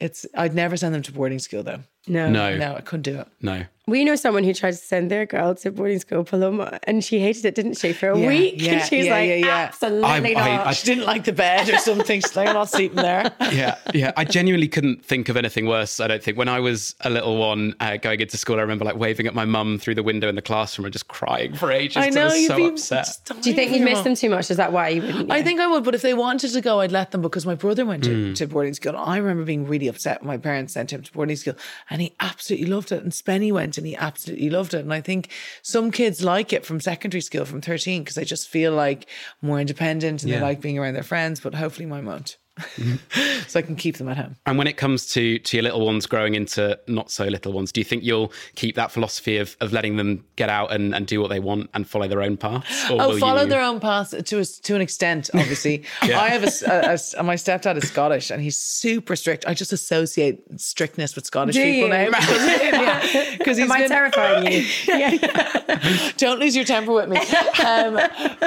[0.00, 0.26] It's.
[0.34, 1.78] I'd never send them to boarding school though.
[2.06, 2.28] No.
[2.28, 3.28] No, No, I couldn't do it.
[3.40, 3.64] no.
[3.86, 7.18] We know someone who tried to send their girl to boarding school, Paloma, and she
[7.20, 8.54] hated it, didn't she, for a Yeah, week?
[8.56, 9.56] yeah, and she was yeah, like, yeah, yeah.
[9.56, 10.66] absolutely I- I- not.
[10.68, 12.22] I- She didn't like the bed or something.
[12.22, 13.30] She's like, I'm not sleeping there.
[13.52, 14.12] yeah, yeah.
[14.16, 16.00] I genuinely couldn't think of anything worse.
[16.00, 16.38] I don't think.
[16.38, 19.34] When I was a little one uh, going into school, I remember like waving at
[19.34, 21.98] my mum through the window in the classroom and just crying for ages.
[21.98, 23.08] I know I was you'd so be upset.
[23.42, 24.50] Do you think you'd miss them too much?
[24.50, 25.30] Is that why you wouldn't?
[25.30, 27.54] I think I would, but if they wanted to go, I'd let them because my
[27.54, 28.34] brother went to, Mm.
[28.36, 28.96] to boarding school.
[28.96, 31.52] I remember being really upset when my parents sent him to boarding school
[31.94, 33.04] and he absolutely loved it.
[33.04, 34.80] And Spenny went and he absolutely loved it.
[34.80, 35.30] And I think
[35.62, 39.06] some kids like it from secondary school from 13 because they just feel like
[39.40, 40.40] more independent and Yeah.
[40.40, 42.36] they like being around their friends, but hopefully mine won't.
[43.46, 44.36] So I can keep them at home.
[44.46, 47.70] And when it comes to to your little ones growing into not so little ones,
[47.72, 51.06] do you think you'll keep that philosophy of, of letting them get out and, and
[51.06, 52.90] do what they want and follow their own paths?
[52.90, 55.84] Or Oh, follow you- their own path to a, to an extent, obviously.
[56.04, 56.20] Yeah.
[56.20, 59.46] I have a, s- a- a- my stepdad is Scottish and he's super strict.
[59.46, 62.10] I just associate strictness with Scottish Do people you?
[62.10, 62.10] now
[63.38, 64.66] because he's Am I been, terrifying you?
[64.86, 66.12] yeah.
[66.16, 67.18] don't lose your temper with me.
[67.64, 67.94] Um,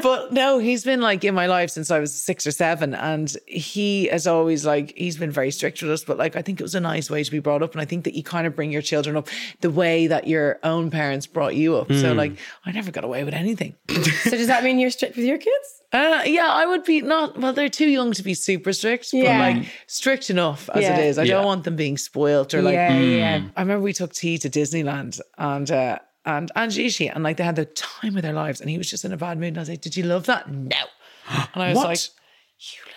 [0.02, 3.36] but no, he's been like in my life since I was six or seven, and
[3.98, 6.04] he has always like he's been very strict with us.
[6.04, 7.86] But like I think it was a nice way to be brought up, and I
[7.86, 9.28] think that you kind of bring your children up
[9.62, 11.92] the way that your own parents brought you up.
[11.92, 12.18] So Hmm.
[12.18, 12.34] like
[12.66, 13.76] I never got away with anything.
[14.24, 15.68] So does that mean you're strict with your kids?
[15.94, 17.40] Uh, yeah, I would be not.
[17.40, 19.24] Well, they're too young to be super strict, Yeah.
[19.38, 20.98] but like strict enough as Yeah.
[20.98, 21.18] it is.
[21.18, 21.36] I Yeah.
[21.36, 22.74] don't want them being spoilt or like.
[22.74, 23.42] yeah, yeah.
[23.56, 25.70] I remember we took T to Disneyland and.
[25.72, 28.78] uh and and Gigi, and like they had the time of their lives, and he
[28.78, 29.48] was just in a bad mood.
[29.48, 30.76] And I was like, "Did you love that?" No.
[31.54, 31.88] And I was What?
[31.88, 32.00] like,
[32.60, 32.97] "You little."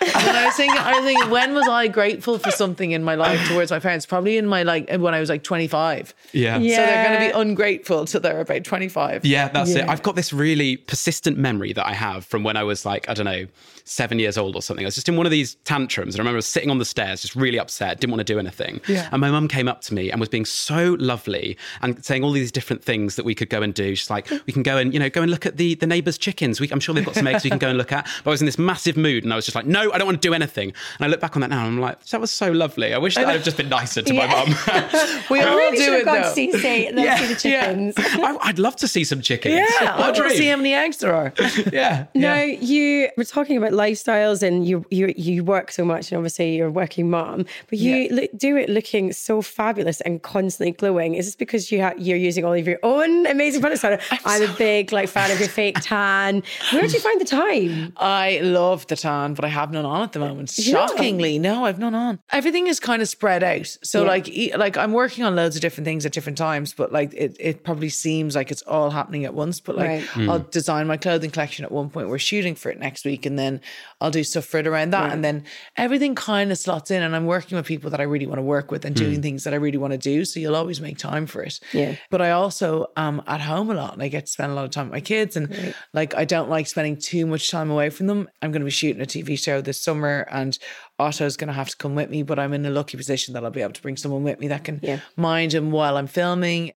[0.00, 3.46] I was thinking, I was thinking, when was I grateful for something in my life
[3.48, 4.06] towards my parents?
[4.06, 6.14] Probably in my like when I was like twenty five.
[6.32, 6.58] Yeah.
[6.58, 6.76] Yeah.
[6.76, 9.24] So they're going to be ungrateful till they're about twenty five.
[9.24, 9.88] Yeah, that's it.
[9.88, 13.14] I've got this really persistent memory that I have from when I was like, I
[13.14, 13.46] don't know,
[13.86, 14.84] seven years old or something.
[14.84, 16.78] I was just in one of these tantrums and I remember I was sitting on
[16.78, 18.80] the stairs, just really upset, didn't want to do anything.
[18.88, 19.08] Yeah.
[19.12, 22.32] And my mum came up to me and was being so lovely and saying all
[22.32, 23.94] these different things that we could go and do.
[23.94, 26.18] She's like, we can go and, you know, go and look at the, the neighbour's
[26.18, 26.60] chickens.
[26.60, 28.06] We, I'm sure they've got some eggs we can go and look at.
[28.24, 30.06] But I was in this massive mood and I was just like, no, I don't
[30.06, 30.68] want to do anything.
[30.98, 32.92] And I look back on that now and I'm like, that was so lovely.
[32.92, 34.54] I wish that I'd have just been nicer to my mum.
[35.30, 36.28] We all really do should have it gone though.
[36.28, 37.66] to see, see, Yeah, see the yeah.
[37.66, 37.94] chickens.
[37.98, 39.54] I, I'd love to see some chickens.
[39.56, 41.32] Yeah, I What a want to see how many eggs there are.
[41.72, 42.06] Yeah.
[42.14, 42.44] No, yeah.
[42.60, 46.68] you were talking about lifestyles and you you you work so much and obviously you're
[46.68, 48.14] a working mom, but you Yeah.
[48.14, 51.14] look, do it looking so fabulous and constantly glowing.
[51.14, 53.84] Is this because you ha- you're using all of your own amazing products?
[53.84, 56.42] I'm, I'm a big like fan of your fake tan.
[56.72, 57.92] Where did you find the time?
[57.96, 60.52] I love the tan, but I have none on at the moment.
[60.58, 60.86] Yeah.
[60.86, 62.18] Shockingly, no, I've none on.
[62.32, 63.76] Everything is kind of spread out.
[63.82, 64.08] So Yeah.
[64.08, 67.36] like, like I'm working on loads of different things at different times, but like it,
[67.38, 69.60] it probably seems like it's all happening at once.
[69.60, 70.02] But like, Right.
[70.02, 70.30] Hmm.
[70.30, 72.08] I'll design my clothing collection at one point.
[72.08, 73.60] We're shooting for it next week, and then
[74.00, 75.44] I'll do stuff for it around that, and then
[75.76, 77.02] everything kind of slots in.
[77.02, 79.04] And I'm working with people that I really want to work with and hmm.
[79.04, 80.24] doing things that I really want to do.
[80.24, 81.58] So you'll always make time for it.
[81.72, 81.96] Yeah.
[82.10, 84.64] But I also am at home a lot and I get to spend a lot
[84.66, 85.36] of time with my kids.
[85.36, 88.28] And like, I don't like spending too much time away from them.
[88.42, 90.58] I'm going to be shooting a TV show this summer and
[90.98, 92.22] Otto's going to have to come with me.
[92.22, 94.48] But I'm in a lucky position that I'll be able to bring someone with me
[94.48, 95.00] that can Yeah.
[95.16, 96.72] mind him while I'm filming.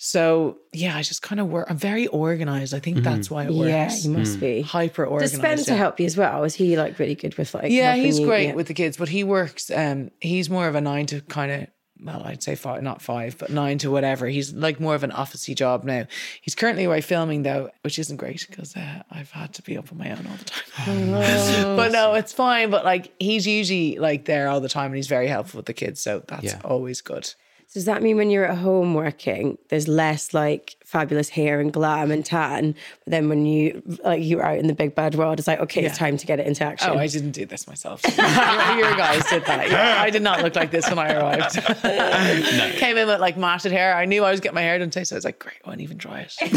[0.00, 1.66] So yeah, I just kind of work.
[1.68, 2.72] I'm very organized.
[2.72, 3.68] I think that's why it works.
[3.68, 4.62] Yeah, you must be.
[4.62, 5.32] Hyper organized.
[5.32, 5.62] Does organized.
[5.62, 5.78] Spencer yeah.
[5.78, 6.44] help you as well?
[6.44, 7.72] Is he like really good with like?
[7.72, 8.26] Yeah, he's you?
[8.26, 8.54] great Yeah.
[8.54, 9.72] with the kids, but he works.
[9.72, 11.66] Um, he's more of a nine to kind of.
[12.00, 14.28] Well, I'd say five, not five, but nine to whatever.
[14.28, 16.06] He's like more of an officey job now.
[16.42, 19.90] He's currently away filming though, which isn't great because uh, I've had to be up
[19.90, 21.10] on my own all the time.
[21.76, 22.70] but no, it's fine.
[22.70, 25.72] But like he's usually like there all the time, and he's very helpful with the
[25.74, 26.60] kids, so that's Yeah.
[26.64, 27.34] always good.
[27.72, 32.10] Does that mean when you're at home working, there's less like fabulous hair and glam
[32.10, 32.74] and tan?
[33.04, 35.60] But then when you like you were out in the big bad world, it's like
[35.60, 36.90] okay, it's time to get it into action.
[36.90, 38.02] Oh, I didn't do this myself.
[38.18, 39.70] your, your guys did that.
[39.70, 41.54] Yeah, I did not look like this when I arrived.
[42.78, 43.94] Came in with like matted hair.
[43.94, 45.68] I knew I was getting my hair done today, so I was like, great, I
[45.68, 46.34] won't even dry it.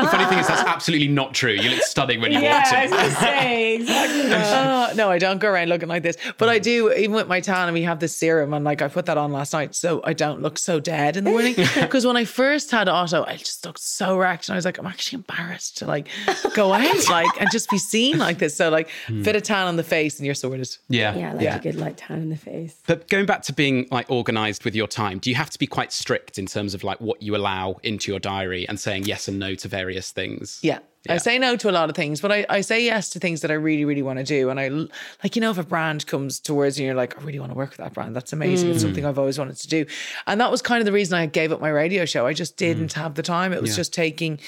[0.00, 1.52] The funny thing is, that's absolutely not true.
[1.52, 2.90] You look stunning when you yeah, walked I in.
[2.90, 4.32] was say exactly.
[4.32, 6.16] Uh, no, I don't go around looking like this.
[6.38, 8.88] But I do, even with my tan, and we have this serum, and like I
[8.88, 11.54] put that on last night, so I don't look so dead in the morning.
[11.56, 14.78] Because when I first had Otto, I just looked so wrecked, and I was like,
[14.78, 16.08] I'm actually embarrassed to like
[16.54, 18.56] go out, like, and just be seen like this.
[18.56, 19.22] So like, hmm.
[19.22, 20.68] fit a tan on the face, and you're sorted.
[20.88, 21.16] Yeah.
[21.16, 21.56] Yeah, like Yeah.
[21.56, 22.80] a good like tan in the face.
[22.86, 25.66] But going back to being like organized with your time, do you have to be
[25.66, 29.28] quite strict in terms of like what you allow into your diary and saying yes
[29.28, 30.60] and no to various things?
[30.62, 30.78] Yeah.
[31.08, 33.40] I say no to a lot of things, but I, I say yes to things
[33.40, 34.50] that I really, really want to do.
[34.50, 37.24] And I like, you know, if a brand comes towards you and you're like, I
[37.24, 38.70] really want to work with that brand, that's amazing.
[38.70, 39.86] It's something I've always wanted to do.
[40.26, 42.26] And that was kind of the reason I gave up my radio show.
[42.26, 43.54] I just didn't have the time.
[43.54, 43.76] It was Yeah.
[43.76, 44.40] just taking,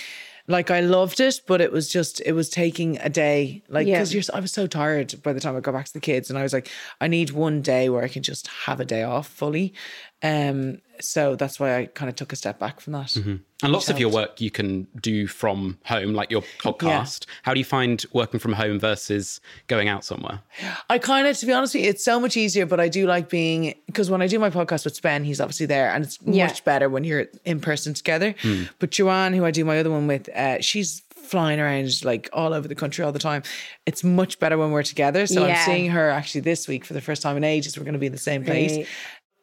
[0.47, 3.63] like, I loved it, but it was just, it was taking a day.
[3.69, 6.01] Like, because you're, I was so tired by the time I got back to the
[6.01, 6.29] kids.
[6.29, 6.69] And I was like,
[7.01, 9.73] I need one day where I can just have a day off fully.
[10.23, 13.15] Um, so that's why I kind of took a step back from that.
[13.17, 17.27] And lots of your work you can do from home, like your podcast.
[17.43, 20.41] How do you find working from home versus going out somewhere?
[20.91, 23.07] I kind of, to be honest with you, it's so much easier, but I do
[23.07, 26.19] like being, because when I do my podcast with Spen, he's obviously there and it's
[26.25, 26.47] Yeah.
[26.49, 28.35] much better when you're in person together.
[28.81, 32.53] But Joanne, who I do my other one with, uh, she's flying around like all
[32.53, 33.43] over the country all the time.
[33.87, 35.27] It's much better when we're together.
[35.29, 35.55] So Yeah.
[35.61, 37.79] I'm seeing her actually this week for the first time in ages.
[37.79, 38.73] We're going to be in the same place.
[38.75, 38.87] Great.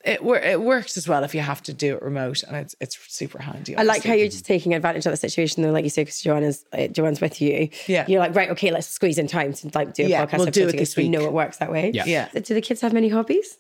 [0.06, 2.98] It, it works as well if you have to do it remote and it's it's
[3.14, 3.76] super handy.
[3.76, 6.22] I like how you're just taking advantage of the situation, though, like you say, because
[6.22, 7.70] Joanna's uh, Joanne's with you.
[7.88, 8.06] Yeah.
[8.08, 10.38] you're like, right, okay, let's squeeze in time to like do a Yeah, podcast.
[10.38, 11.92] we'll do episode it this so we know it works that way.
[11.94, 12.06] Yeah.
[12.06, 12.30] Yeah.
[12.34, 13.58] Do the kids have many hobbies?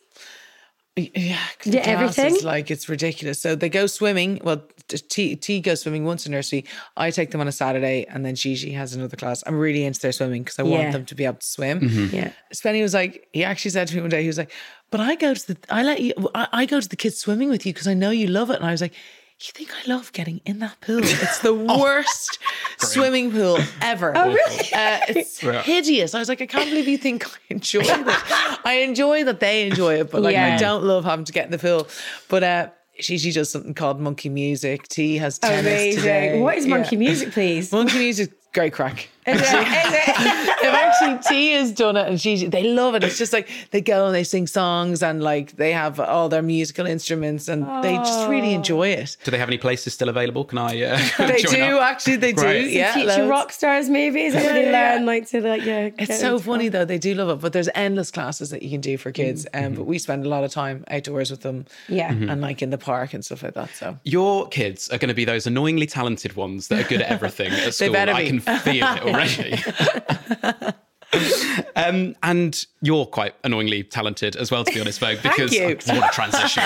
[1.14, 2.30] Yeah, Do the everything?
[2.30, 3.40] classes, like it's ridiculous.
[3.42, 4.40] So they go swimming.
[4.44, 6.66] Well, T, T goes swimming once in nursery.
[6.98, 9.44] I take them on a Saturday, and then Gigi has another class.
[9.46, 10.80] I'm really into their swimming because I Yeah.
[10.80, 11.80] want them to be able to swim.
[11.82, 12.16] Mm-hmm.
[12.16, 12.32] Yeah.
[12.54, 14.52] Spenny was like, he actually said to me one day, he was like,
[14.92, 17.50] "But I go to the, I let you, I, I go to the kids swimming
[17.50, 18.94] with you because I know you love it." And I was like.
[19.42, 21.00] You think I love getting in that pool?
[21.02, 21.82] It's the oh.
[21.82, 22.40] worst
[22.80, 24.12] swimming pool ever.
[24.16, 24.60] Oh, really?
[24.74, 25.62] Uh, it's Yeah.
[25.62, 26.14] hideous.
[26.16, 28.60] I was like, I can't believe you think I enjoy it.
[28.66, 30.56] I enjoy that they enjoy it, but like Yeah.
[30.56, 31.88] I don't love having to get in the pool.
[32.30, 34.88] But uh, she she does something called monkey music.
[34.88, 36.00] T has tennis Amazing.
[36.02, 36.40] today.
[36.42, 37.00] What is monkey Yeah.
[37.00, 37.72] music, please?
[37.72, 39.10] Monkey music, great crack.
[39.36, 39.46] Is it?
[39.46, 40.60] Is it?
[40.62, 43.04] They've actually T has done it, and she they love it.
[43.04, 46.42] It's just like they go and they sing songs, and like they have all their
[46.42, 49.18] musical instruments, and they just really enjoy it.
[49.24, 50.44] Do they have any places still available?
[50.46, 50.82] Can I?
[50.82, 51.84] Uh, They join do up?
[51.84, 52.16] actually.
[52.18, 52.64] They Great.
[52.66, 52.70] do.
[52.70, 53.30] Yeah, Future loads.
[53.30, 54.24] rock stars, maybe?
[54.24, 54.96] Is that where they Yeah, yeah.
[54.96, 55.90] learn, like, to, like, yeah.
[55.98, 56.86] It's so into funny though.
[56.86, 59.46] They do love it, but there's endless classes that you can do for kids.
[59.54, 59.66] Mm-hmm.
[59.66, 61.66] Um, but we spend a lot of time outdoors with them.
[61.88, 62.10] Yeah.
[62.14, 62.32] Mhm.
[62.32, 63.70] and like in the park and stuff like that.
[63.76, 67.12] So Your kids are going to be those annoyingly talented ones that are good at
[67.12, 67.92] everything at school.
[67.94, 70.74] better I can feel it already.
[71.76, 75.18] um, and you're quite annoyingly talented as well, to be honest, Vogue.
[75.24, 75.68] Because you.
[75.68, 76.64] what a transition!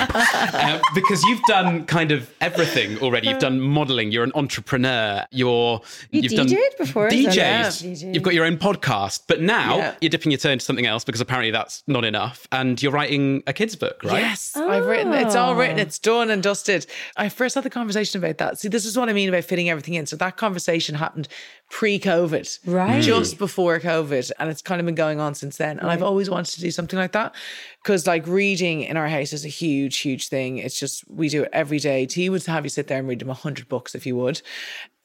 [0.54, 3.30] um, because you've done kind of everything already.
[3.30, 4.12] You've done modelling.
[4.12, 5.26] You're an entrepreneur.
[5.32, 7.32] You're You have done DJ'd before, isn't?
[7.32, 7.36] DJ'd.
[7.36, 7.68] Yeah.
[7.68, 8.16] DJ'd.
[8.16, 9.96] You've got your own podcast, but now Yeah.
[10.02, 12.48] you're dipping your toe into something else because apparently that's not enough.
[12.52, 14.22] And you're writing a kids book, right?
[14.22, 15.14] Yes, I've written.
[15.14, 15.80] It's all written.
[15.80, 16.86] It's done and dusted.
[17.16, 18.60] I first had the conversation about that.
[18.60, 20.06] See, this is what I mean about fitting everything in.
[20.06, 21.28] So that conversation happened
[21.74, 23.02] pre-COVID, Right.
[23.02, 23.02] Mm.
[23.02, 25.80] Just before COVID, and it's kind of been going on since then.
[25.80, 27.34] And I've always wanted to do something like that
[27.82, 30.60] because, like, reading in our house is a huge, huge thing.
[30.60, 32.06] It's just we do it every day.
[32.06, 34.40] T would have you sit there and read them a hundred books if you would.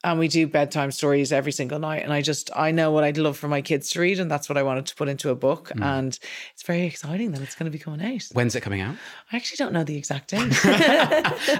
[0.04, 2.04] And we do bedtime stories every single night.
[2.04, 4.20] And I just, I know what I'd love for my kids to read.
[4.20, 5.70] And that's what I wanted to put into a book.
[5.70, 5.82] Mm.
[5.82, 6.18] And
[6.52, 8.22] it's very exciting that it's going to be coming out.
[8.32, 8.94] When's it coming out?
[9.32, 10.40] I actually don't know the exact date.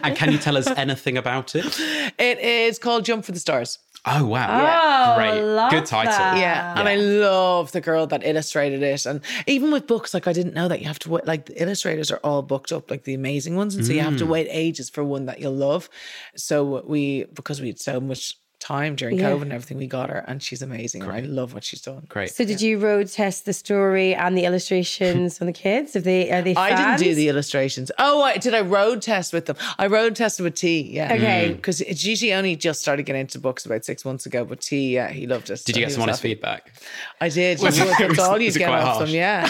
[0.04, 1.80] And can you tell us anything about it?
[2.18, 3.78] it is called Jump for the Stars.
[4.04, 5.12] Oh wow!
[5.12, 6.12] Oh, Great, love good title.
[6.12, 6.38] that.
[6.38, 6.74] Yeah.
[6.78, 9.06] And I love the girl that illustrated it.
[9.06, 11.60] And even with books, like I didn't know that you have to wait, like the
[11.60, 13.74] illustrators are all booked up, like the amazing ones.
[13.74, 14.28] And so you have to mm.
[14.28, 15.88] wait ages for one that you'll love.
[16.36, 19.30] So we, because we had so much time during Yeah.
[19.30, 21.02] COVID and everything, we got her and she's amazing.
[21.02, 22.06] And I love what she's done.
[22.08, 22.30] Great.
[22.30, 25.94] So did you road test the story and the illustrations on the kids?
[25.94, 27.90] Are they are they I didn't do the illustrations.
[27.98, 29.56] Oh, I, did I road test with them?
[29.78, 30.80] I road tested with T.
[30.82, 31.12] Yeah.
[31.14, 31.50] Okay.
[31.50, 31.56] Mm.
[31.56, 35.08] Because Gigi only just started getting into books about six months ago, but T, yeah,
[35.10, 35.62] he loved it.
[35.64, 36.34] Did you get some honest happy.
[36.34, 36.72] feedback?
[37.20, 37.58] I did.
[37.62, 38.10] Was You it- would.
[38.10, 38.98] That's all you get off harsh?
[39.10, 39.14] them.
[39.14, 39.48] Yeah.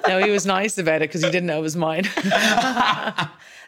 [0.08, 2.04] no, he was nice about it because he didn't know it was mine.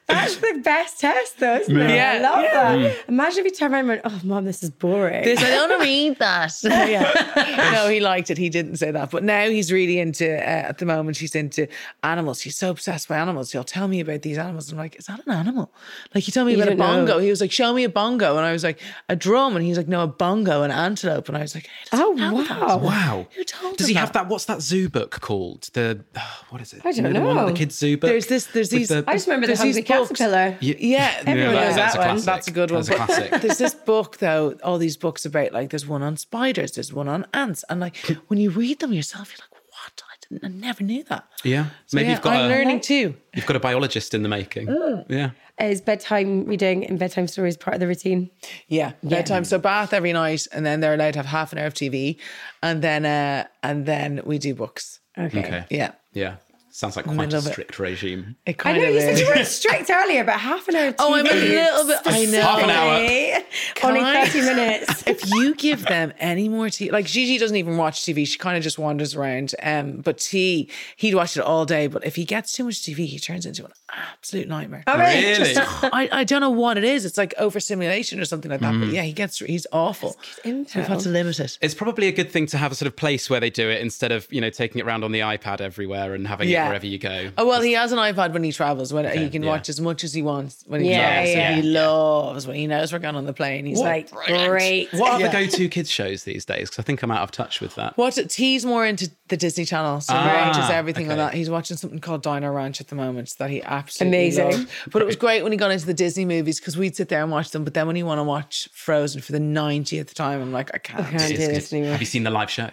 [0.08, 1.90] That's the best test, though, isn't it?
[1.94, 2.76] Yeah, I love yeah.
[2.88, 3.08] that.
[3.08, 5.70] Imagine if you turn around and went, "Oh, mom, this is boring." This, I don't
[5.70, 6.52] want to read that.
[6.64, 7.72] yeah.
[7.72, 8.36] No, he liked it.
[8.38, 9.10] He didn't say that.
[9.10, 11.66] But now he's really into, uh, at the moment, he's into
[12.02, 12.40] animals.
[12.42, 13.52] He's so obsessed by animals.
[13.52, 14.70] He'll tell me about these animals.
[14.70, 15.72] I'm like, is that an animal?
[16.14, 16.84] Like, he told me You about a don't know.
[17.06, 17.18] bongo.
[17.18, 18.36] He was like, show me a bongo.
[18.36, 19.56] And I was like, a drum.
[19.56, 21.28] And he's like, no, a bongo, an antelope.
[21.28, 22.76] And I was like, hey, Oh, he know wow.
[22.78, 23.26] Wow.
[23.34, 24.24] Who told Does him he have that?
[24.24, 24.28] that?
[24.28, 25.70] What's that zoo book called?
[25.72, 26.04] The
[26.50, 26.82] what is it?
[26.84, 27.46] I don't You the one, know.
[27.46, 28.08] the kids zoo book.
[28.10, 30.18] There's this- there's these- the- I just remember the There's Hungry these books.
[30.18, 30.58] Caterpillar.
[30.62, 32.06] Y- Yeah, Everyone knows that a one.
[32.08, 32.24] classic.
[32.26, 32.82] That's a good one.
[32.82, 33.40] That's a classic.
[33.42, 37.08] there's this book though, all these books about like there's one on spiders, there's one
[37.08, 37.96] on ants, and like
[38.28, 40.02] when you read them yourself, you're like, what?
[40.04, 41.24] I didn't, I never knew that.
[41.44, 41.66] yeah.
[41.86, 43.14] So, Maybe yeah, you've got I'm a learning too.
[43.34, 44.68] you've got a biologist in the making.
[45.08, 45.30] Yeah.
[45.60, 48.30] Is bedtime reading and bedtime stories part of the routine?
[48.68, 49.44] Yeah, bedtime.
[49.44, 52.16] So bath every night, and then they're allowed to have half an hour of TV,
[52.62, 55.00] and then uh and then we do books.
[55.18, 55.40] Okay.
[55.40, 55.64] Okay.
[55.70, 56.36] Yeah, Yeah.
[56.74, 57.52] Sounds like quite a love it.
[57.52, 58.34] strict regime.
[58.46, 60.88] it I know of you said you weren't strict earlier, but half an hour.
[60.88, 61.98] Of Oh, I'm a little bit.
[62.06, 62.40] I know.
[62.40, 63.42] Half an hour.
[63.84, 65.02] Only I- thirty minutes.
[65.06, 68.56] if you give them any more TV, like Gigi doesn't even watch TV, she kind
[68.56, 69.54] of just wanders around.
[69.62, 71.88] Um, but T, he'd watch it all day.
[71.88, 74.82] But if he gets too much TV, he turns into an absolute nightmare.
[74.86, 75.54] Really?
[75.56, 77.04] I, I don't know what it is.
[77.04, 78.78] It's like overstimulation or something like that.
[78.80, 80.16] But yeah, he gets he's awful.
[80.42, 81.58] So we've had to limit it.
[81.60, 83.82] It's probably a good thing to have a sort of place where they do it
[83.82, 86.61] instead of, you know, taking it around on the iPad everywhere and having Yeah.
[86.61, 87.30] it wherever you go.
[87.38, 88.92] Oh well, he has an iPad when he travels.
[88.92, 89.48] When he can yeah.
[89.50, 91.34] watch as much as he wants when he Yeah, travels.
[91.34, 91.52] yeah.
[91.52, 93.64] And he loves when he knows we're going on the plane.
[93.66, 94.92] He's like, Like, great.
[94.92, 95.28] What are Yeah.
[95.28, 96.68] the go-to kids shows these days?
[96.70, 97.96] Because I think I'm out of touch with that.
[97.96, 101.34] What he's more into the Disney Channel, so he Ah, watches everything on that.
[101.34, 104.50] He's watching something called Dino Ranch at the moment that he absolutely Amazing.
[104.50, 104.70] loved.
[104.90, 107.22] But it was great when he got into the Disney movies because we'd sit there
[107.22, 107.64] and watch them.
[107.64, 110.78] But then when you want to watch Frozen for the 90th time, I'm like, I
[110.78, 111.06] can't.
[111.08, 111.92] can't do this anymore.
[111.92, 112.68] Have you seen the live show?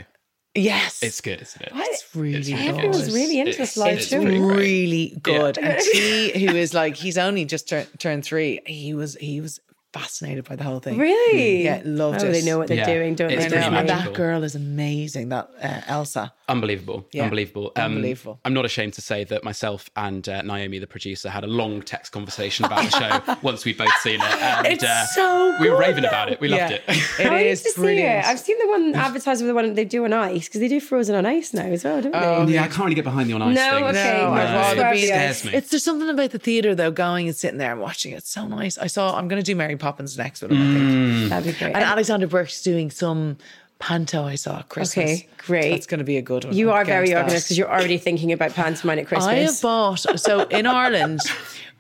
[0.56, 1.72] Yes, It's good, isn't it?
[1.74, 3.14] It's really Everyone was good.
[3.14, 4.20] really into It's- this live it's show.
[4.24, 5.58] really good.
[5.60, 8.60] And T, who is like, he's only just tur- turned three.
[8.66, 9.60] He was he was
[9.94, 10.98] fascinated by the whole thing.
[10.98, 11.64] Really?
[11.64, 12.32] Yeah, loved oh, it.
[12.32, 12.86] they know what they're Yeah.
[12.94, 13.60] doing, don't It's they?
[13.60, 15.30] know, and that girl is amazing.
[15.30, 16.34] That uh, Elsa.
[16.50, 17.08] Unbelievable.
[17.14, 17.24] Yeah.
[17.24, 17.72] Unbelievable.
[17.76, 18.40] Um, Unbelievable.
[18.44, 21.82] I'm not ashamed to say that myself and uh, Naomi, the producer, had a long
[21.82, 24.22] text conversation about the show once we'd both seen it.
[24.42, 26.42] And, It's uh, so We were raving about it.
[26.42, 26.78] We loved Yeah.
[26.78, 26.84] it.
[27.20, 28.26] It I need is to see brilliant.
[28.26, 28.30] it.
[28.30, 30.80] I've seen the one advertised with the one they do on ice because they do
[30.80, 32.12] Frozen on ice now as well, don't
[32.48, 32.54] they?
[32.54, 33.84] yeah, I can't really get behind the on ice No, thing.
[33.86, 35.28] okay, No, I'd no, rather be to there.
[35.28, 35.34] you.
[35.34, 35.54] Scares me.
[35.54, 38.18] It's there's something about the theater though, going and sitting there and watching it.
[38.18, 38.78] It's so nice.
[38.78, 39.16] I saw.
[39.16, 40.58] I'm going to do Mary Poppins next with him.
[40.62, 41.30] I think.
[41.30, 41.76] That'd be great.
[41.76, 43.38] And Alexandra Burke's doing some
[43.80, 44.24] panto.
[44.26, 45.04] I saw at Christmas.
[45.04, 45.72] Okay, great.
[45.72, 46.54] That's going to be a good one.
[46.54, 47.18] you are very that.
[47.18, 49.28] organised because you're already thinking about pantomime at Christmas.
[49.28, 51.22] I have bought so in Ireland.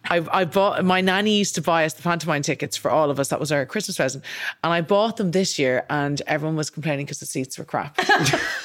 [0.05, 3.19] I, I bought my nanny used to buy us the pantomime tickets for all of
[3.19, 3.27] us.
[3.29, 4.23] That was our Christmas present,
[4.63, 7.97] and I bought them this year, and everyone was complaining because the seats were crap.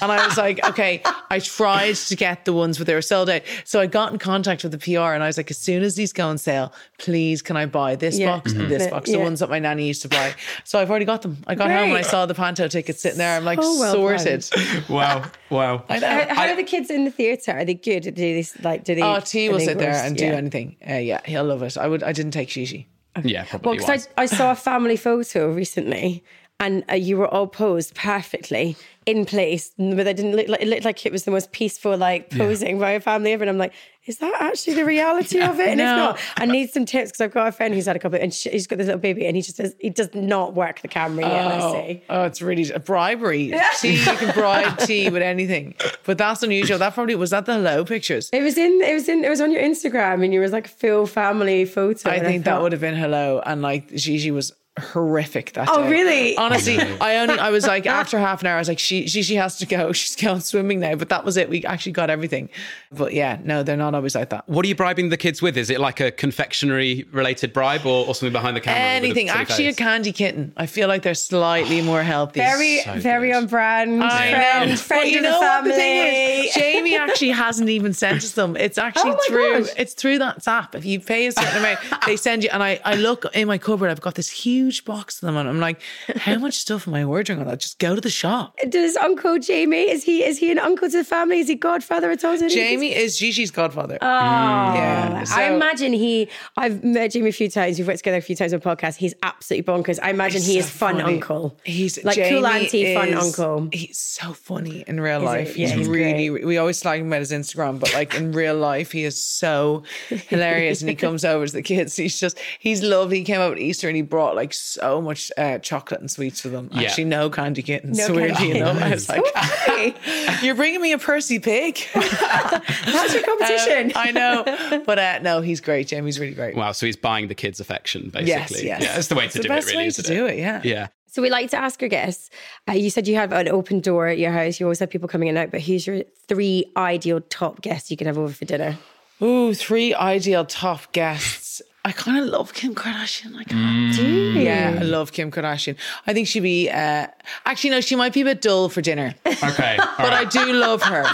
[0.03, 3.29] and I was like, okay, I tried to get the ones, where they were sold
[3.29, 3.43] out.
[3.65, 5.97] So I got in contact with the PR, and I was like, as soon as
[5.97, 8.37] these go on sale, please can I buy this Yeah.
[8.37, 10.35] box and this box, the ones that my nanny used to buy.
[10.65, 11.39] So I've already got them.
[11.47, 13.37] I got home and I saw the panto tickets sitting there.
[13.37, 14.49] I'm like So well sorted.
[14.89, 15.25] wow.
[15.51, 15.85] Wow.
[15.89, 16.09] I know.
[16.09, 17.53] How, how are the kids in the theatre?
[17.53, 18.03] Are they good?
[18.03, 18.85] Do they like?
[18.85, 19.03] Do they?
[19.03, 20.05] Oh, T will they sit there engrossed?
[20.07, 20.33] and do Yeah.
[20.33, 20.77] anything.
[20.89, 21.77] Uh, yeah, he'll love it.
[21.77, 22.03] I would.
[22.03, 22.87] I didn't take Shishi.
[23.23, 23.79] Yeah, probably.
[23.79, 24.09] Well, because.
[24.17, 26.25] I, I saw a family photo recently,
[26.61, 30.69] and uh, you were all posed perfectly in place, but they didn't look like it
[30.69, 33.43] looked like it was the most peaceful like posing by a family ever.
[33.45, 33.73] And I'm like,
[34.07, 35.69] is that actually the reality of it?
[35.69, 35.93] And No.
[35.93, 38.19] if not, I need some tips because I've got a friend who's had a couple,
[38.21, 40.81] and she, he's got this little baby, and he just does he does not work
[40.83, 41.47] the camera yet.
[41.47, 43.53] I Oh, oh, it's really a bribery.
[43.81, 46.79] T, you can bribe T with anything, but that's unusual.
[46.79, 48.31] That probably was that the hello pictures.
[48.33, 48.81] It was in.
[48.83, 49.25] It was in.
[49.25, 52.11] It was on your Instagram, and you was like full family photo.
[52.11, 55.85] I think that thought- would have been hello, and like Gigi was horrific that Oh,
[55.85, 55.91] day.
[55.91, 56.37] really?
[56.37, 59.23] Honestly, I only I was like after half an hour, I was like, she she
[59.23, 59.93] she has to go.
[60.05, 60.95] She's going swimming now.
[60.97, 61.49] But that was it.
[61.49, 62.49] We actually got everything.
[62.91, 64.49] But yeah, no, they're not always like that.
[64.49, 65.57] What are you bribing the kids with?
[65.57, 68.81] Is it like a confectionery related bribe or, or something behind the camera?
[68.81, 69.29] with a Anything.
[69.29, 70.53] silly Actually, a candy kitten.
[70.57, 72.41] I feel like they're slightly oh, more healthy.
[72.41, 73.37] Very, So very good.
[73.37, 74.03] on brand.
[74.03, 74.77] I friend, know.
[74.77, 75.71] friend But you know the what family.
[75.71, 76.55] the thing is?
[76.55, 78.57] Jamie actually hasn't even sent us them.
[78.57, 79.73] It's oh actually Oh through gosh.
[79.77, 80.75] it's through that app.
[80.75, 82.51] If you pay a certain amount, they send you.
[82.53, 85.49] And I, I look in my cupboard, I've got this huge box of them, and
[85.49, 85.81] I'm like,
[86.17, 87.61] how much stuff am I ordering on that?
[87.61, 88.57] Just go to the shop.
[88.69, 91.39] Does Uncle Jamie is he is he an uncle to the family?
[91.39, 92.39] Is he godfather at all?
[92.39, 93.99] to Jamie is Gigi's godfather.
[94.01, 94.75] Oh, mm.
[94.75, 96.29] Yeah, I imagine he.
[96.57, 97.79] I've met Jamie a few times.
[97.79, 98.97] We've worked together a few times on podcasts.
[98.97, 99.99] He's absolutely bonkers.
[100.03, 101.15] I imagine He's he so is fun funny.
[101.15, 101.59] uncle.
[101.65, 103.69] He's like Jamie cool auntie, fun uncle.
[103.73, 105.27] He's so funny in real he?
[105.27, 105.57] life.
[105.57, 106.31] Yeah, he's, he's really.
[106.31, 109.83] We always slag him about his Instagram, but like in real life, he is so
[110.09, 110.81] hilarious.
[110.81, 111.97] And he comes over to the kids.
[111.97, 113.19] He's just he's lovely.
[113.19, 116.41] He came out at Easter and he brought like so much uh, chocolate and sweets
[116.41, 116.69] for them.
[116.73, 116.83] Yeah.
[116.83, 117.99] Actually, no candy kittens.
[117.99, 119.95] No so weirdly candy enough, I was like, funny.
[120.47, 123.93] "You're bringing me a Percy pig." That's your competition.
[123.95, 125.87] I know, but uh, no, he's great.
[125.89, 126.57] Jamie's really great.
[126.57, 128.29] Wow, so he's buying the kids' affection, basically.
[128.29, 128.83] Yes, yes.
[128.83, 130.39] Yeah, that's the way to It's do the it, best really, way to do it,
[130.39, 130.61] yeah.
[130.65, 130.89] Yeah.
[131.15, 132.29] So we like to ask our guests.
[132.69, 134.59] Uh, you said you have an open door at your house.
[134.59, 135.53] You always have people coming in and out.
[135.53, 138.77] But who's your three ideal top guests you can have over for dinner?
[139.23, 141.44] Ooh, three ideal top guests.
[141.87, 143.37] I kind of love Kim Kardashian.
[143.37, 143.95] I can't.
[143.95, 144.41] Do you?
[144.41, 145.77] Yeah, I love Kim Kardashian.
[146.07, 146.71] I think she'd be.
[146.71, 147.07] Uh,
[147.45, 149.77] actually, no, she might be a bit dull for dinner, Okay.
[149.99, 151.05] but I do love her.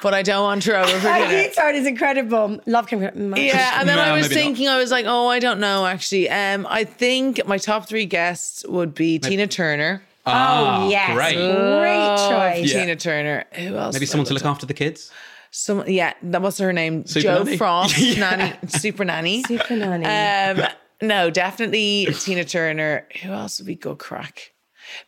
[0.00, 1.48] but I don't want her over for Our dinner.
[1.48, 2.60] guitar is incredible.
[2.66, 3.00] Love Kim.
[3.00, 3.36] Kardashian.
[3.44, 4.44] Yeah, and then No, I was maybe not.
[4.44, 5.84] thinking, I was like, oh, I don't know.
[5.84, 10.02] Actually, um, I think my top three guests would be Tina Turner.
[10.24, 11.34] Ah, Oh yes, Great.
[11.34, 12.16] great
[12.62, 12.72] choice.
[12.72, 12.80] Yeah.
[12.82, 13.44] Tina Turner.
[13.54, 13.94] Who else?
[13.94, 15.10] Maybe someone to look after the kids?
[15.54, 17.04] Some, yeah, that was her name.
[17.06, 17.56] Super Jo nanny.
[17.58, 18.18] Frost, Yeah.
[18.36, 19.42] nanny, super nanny.
[19.44, 20.60] Super nanny.
[20.60, 20.66] Um,
[21.02, 23.06] no, definitely Tina Turner.
[23.22, 24.52] Who else would be good crack?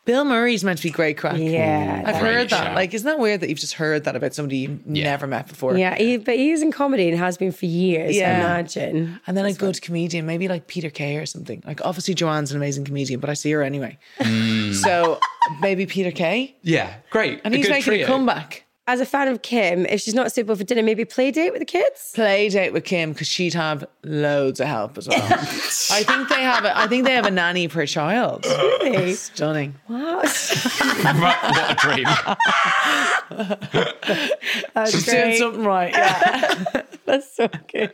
[0.05, 1.37] Bill Murray's meant to be great crack.
[1.39, 2.65] Yeah, I've heard that.
[2.67, 2.75] shout.
[2.75, 5.77] Like, isn't that weird that you've just heard that about somebody you've never met before?
[5.77, 8.17] Yeah, he, but he is in comedy and has been for years.
[8.17, 8.33] Yeah.
[8.33, 9.21] I imagine.
[9.27, 11.63] And then a good comedian, maybe like Peter Kay or something.
[11.67, 13.99] Like, obviously, Joanne's an amazing comedian, but I see her anyway.
[14.21, 14.75] Mm.
[14.75, 15.19] So
[15.61, 16.57] maybe Peter Kay.
[16.63, 17.41] Yeah, great.
[17.45, 18.05] And A he's good making trio.
[18.05, 18.64] a comeback.
[18.87, 21.61] As a fan of Kim, if she's not suitable for dinner, maybe play date with
[21.61, 22.13] the kids.
[22.15, 25.23] Play date with Kim because she'd have loads of help as well.
[25.33, 28.47] I think they have a I think they have a nanny per child.
[28.85, 29.15] Really?
[29.15, 29.75] Stunning.
[29.89, 32.05] Wow, what a dream.
[34.75, 35.91] that's She's doing something right.
[35.95, 36.83] Yeah.
[37.07, 37.93] That's so good.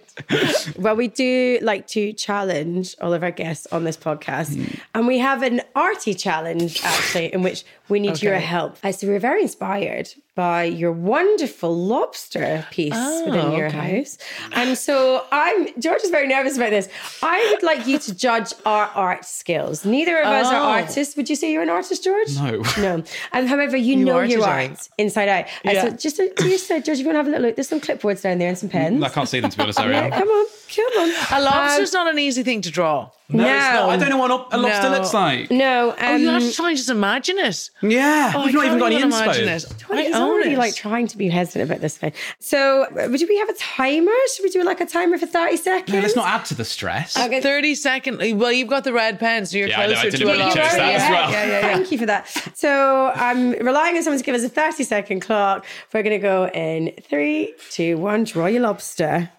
[0.78, 4.78] well, we do like to challenge all of our guests on this podcast, Hmm.
[4.95, 8.76] and we have an arty challenge actually, in which we need your help.
[8.93, 12.95] So we're very inspired by your wonderful lobster piece
[13.26, 13.99] within your Oh, okay.
[13.99, 14.16] house,
[14.53, 16.89] and so I'm George is very nervous about this.
[17.22, 19.85] I would like you to judge our art skills.
[19.85, 20.80] Neither of us are Oh.
[20.80, 21.16] artists.
[21.16, 22.37] Would you say you're an artist, George?
[22.37, 22.62] No.
[22.78, 23.03] No.
[23.32, 24.66] And however, you, know You know are your today.
[24.68, 25.45] art inside out.
[25.64, 25.82] Yeah.
[25.82, 27.68] So just, to, just uh, George, if you want to have a little look, there's
[27.68, 28.99] some clipboards down there and some pens.
[29.05, 30.11] I can't see them to be honest, Yeah, Ariel.
[30.11, 31.40] come on, come on.
[31.40, 33.11] A lobster's um, not an easy thing to draw.
[33.33, 33.72] No, it's No.
[33.87, 33.91] not.
[33.91, 34.97] I don't know what a lobster No.
[34.99, 35.51] looks like.
[35.51, 37.70] No, um, Oh, you have to try and just imagine it.
[37.83, 39.70] Yeah, Oh, we've I not even got any imagine inspo.
[39.70, 39.85] it.
[39.91, 40.59] I he's own already it.
[40.59, 42.12] like trying to be hesitant about this thing.
[42.41, 44.12] So, uh, would we have a timer?
[44.35, 45.93] Should we do like a timer for thirty seconds?
[45.95, 47.16] No, let's not add to the stress.
[47.16, 47.41] Okay.
[47.41, 48.39] thirty 30 second.
[48.41, 50.33] Well, you've got the red pen, so you're Yeah, I know, I closer didn't to
[50.33, 50.61] a even lobster.
[50.61, 51.31] that already as well.
[51.31, 51.61] Yeah, yeah, yeah.
[51.61, 52.28] Thank you for that.
[52.55, 55.64] So I'm relying on someone to give us a 30 second clock.
[55.93, 58.24] We're going to go in three, two, one.
[58.24, 59.31] Draw your lobster.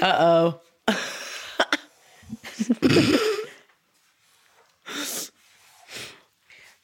[0.00, 0.56] Uh
[0.88, 0.94] oh.
[2.58, 2.62] I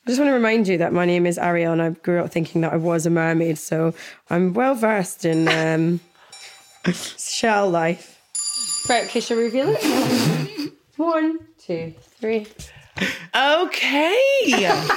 [0.08, 2.60] just want to remind you that my name is Ariel and I grew up thinking
[2.62, 3.58] that I was a mermaid.
[3.58, 3.94] So
[4.30, 6.00] I'm well versed in um,
[6.92, 8.18] shell life.
[8.88, 10.72] Right, okay, shall we reveal it?
[10.96, 12.46] One, two, three.
[13.34, 14.44] Okay.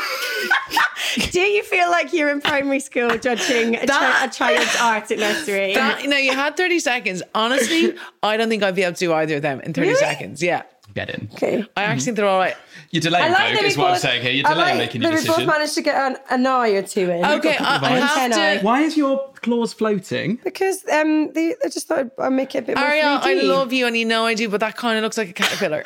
[1.32, 5.20] Do you feel like you're in primary school judging a, chi- a child's art at
[5.20, 5.74] nursery?
[5.76, 7.24] that, no, you had 30 seconds.
[7.34, 10.00] Honestly, I don't think I'd be able to do either of them in 30 Really?
[10.00, 10.44] seconds.
[10.44, 10.64] Yeah.
[10.94, 11.30] Get in.
[11.34, 11.66] okay.
[11.76, 12.56] I actually think they're all right.
[12.92, 14.32] You're delaying, that folk, we is what I'm saying here.
[14.32, 16.70] You're I delaying like making that your we both managed to get an, an eye
[16.70, 17.26] or two in.
[17.26, 18.66] Okay, I, I have to.
[18.66, 20.40] Why is your claws floating?
[20.44, 23.44] Because um, they, I just thought I'd make it a bit more Ariel, I 3D.
[23.48, 25.84] love you and you know I do, but that kind of looks like a caterpillar.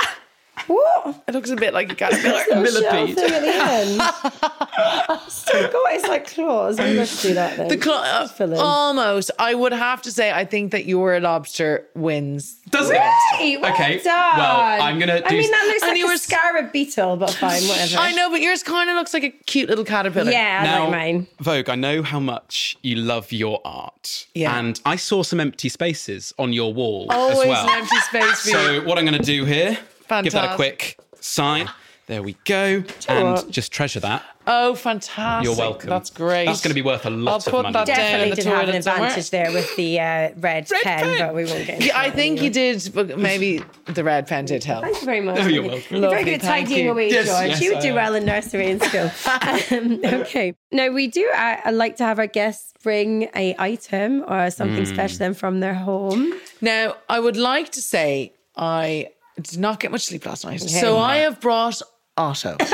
[0.68, 1.24] What?
[1.28, 2.43] It looks a bit like a caterpillar.
[2.62, 3.16] Little shell Millipede.
[3.16, 5.22] thing at the end.
[5.28, 6.80] Still got it's like claws.
[6.80, 7.68] I'm going to do that then.
[7.68, 8.60] The cl- uh, fill in.
[8.60, 9.32] almost.
[9.39, 12.55] I would have to say, I think that your lobster wins.
[12.70, 12.97] Does it?
[13.38, 14.38] Hey, well Okay, done.
[14.38, 17.18] well, I'm gonna I do mean, that looks And like you a were- scarab beetle,
[17.18, 17.97] but fine, whatever.
[17.97, 20.32] I know, but yours kind of looks like a cute little caterpillar.
[20.32, 21.28] Yeah, I Now, like mine.
[21.39, 24.28] Vogue, I know how much you love your art.
[24.36, 24.57] Yeah.
[24.57, 27.68] And I saw some empty spaces on your wall Always as well.
[27.70, 28.53] an empty space for you.
[28.82, 29.78] So what I'm going to do here,
[30.24, 31.70] give that a quick sign.
[32.07, 32.84] There we go.
[33.07, 33.51] And what?
[33.51, 34.24] just treasure that.
[34.47, 35.43] Oh, fantastic.
[35.45, 35.91] You're welcome.
[35.91, 36.47] That's great.
[36.47, 37.74] That's going to be worth a lot I'll of put money.
[37.74, 37.95] that down.
[37.97, 39.03] Definitely in the did have an toilet somewhere.
[39.10, 41.20] advantage there with the uh, red, Red pen, pen.
[41.20, 44.45] but we won't get into Yeah, I think you did, but maybe the red pen
[44.45, 44.86] did help.
[44.86, 45.38] Thank you very much.
[45.38, 46.01] Oh, you're You're welcome.
[46.01, 46.91] very good at thank tidying you.
[46.93, 47.47] away, Yes, George.
[47.49, 47.95] yes, you would I do am.
[47.95, 49.12] well in nursery and school.
[49.78, 50.55] um, okay.
[50.72, 51.30] Now we do.
[51.36, 54.93] I, I like to have our guests bring a item or something Hmm.
[54.95, 56.34] special then from their home.
[56.60, 60.61] Now, I would like to say I did not get much sleep last night.
[60.61, 61.81] So I have brought
[62.17, 62.57] Otto.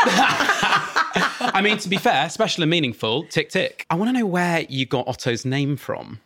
[1.55, 3.85] I mean, to be fair, special and meaningful, tick tick.
[3.89, 6.19] I want to know where you got Otto's name from.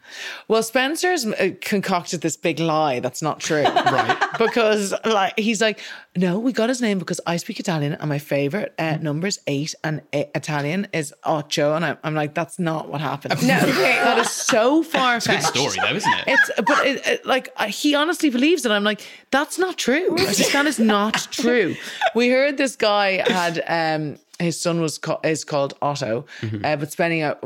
[0.47, 3.61] Well, Spencer's uh, concocted this big lie that's not true.
[3.63, 4.17] right.
[4.39, 5.81] Because like he's like,
[6.15, 9.75] no, we got his name because I speak Italian and my favorite uh, numbers eight
[9.83, 11.75] and uh, Italian is ocho.
[11.75, 13.39] And I'm, I'm like, that's not what happened.
[13.43, 15.47] No, that is so far Good fetched.
[15.55, 16.23] story, though, isn't it?
[16.25, 18.71] It's but it, it, like he honestly believes it.
[18.71, 20.15] I'm like, that's not true.
[20.17, 21.75] I just, that is not true.
[22.15, 26.25] We heard this guy had um his son was ca- is called Otto,
[26.63, 27.43] uh, but spending out.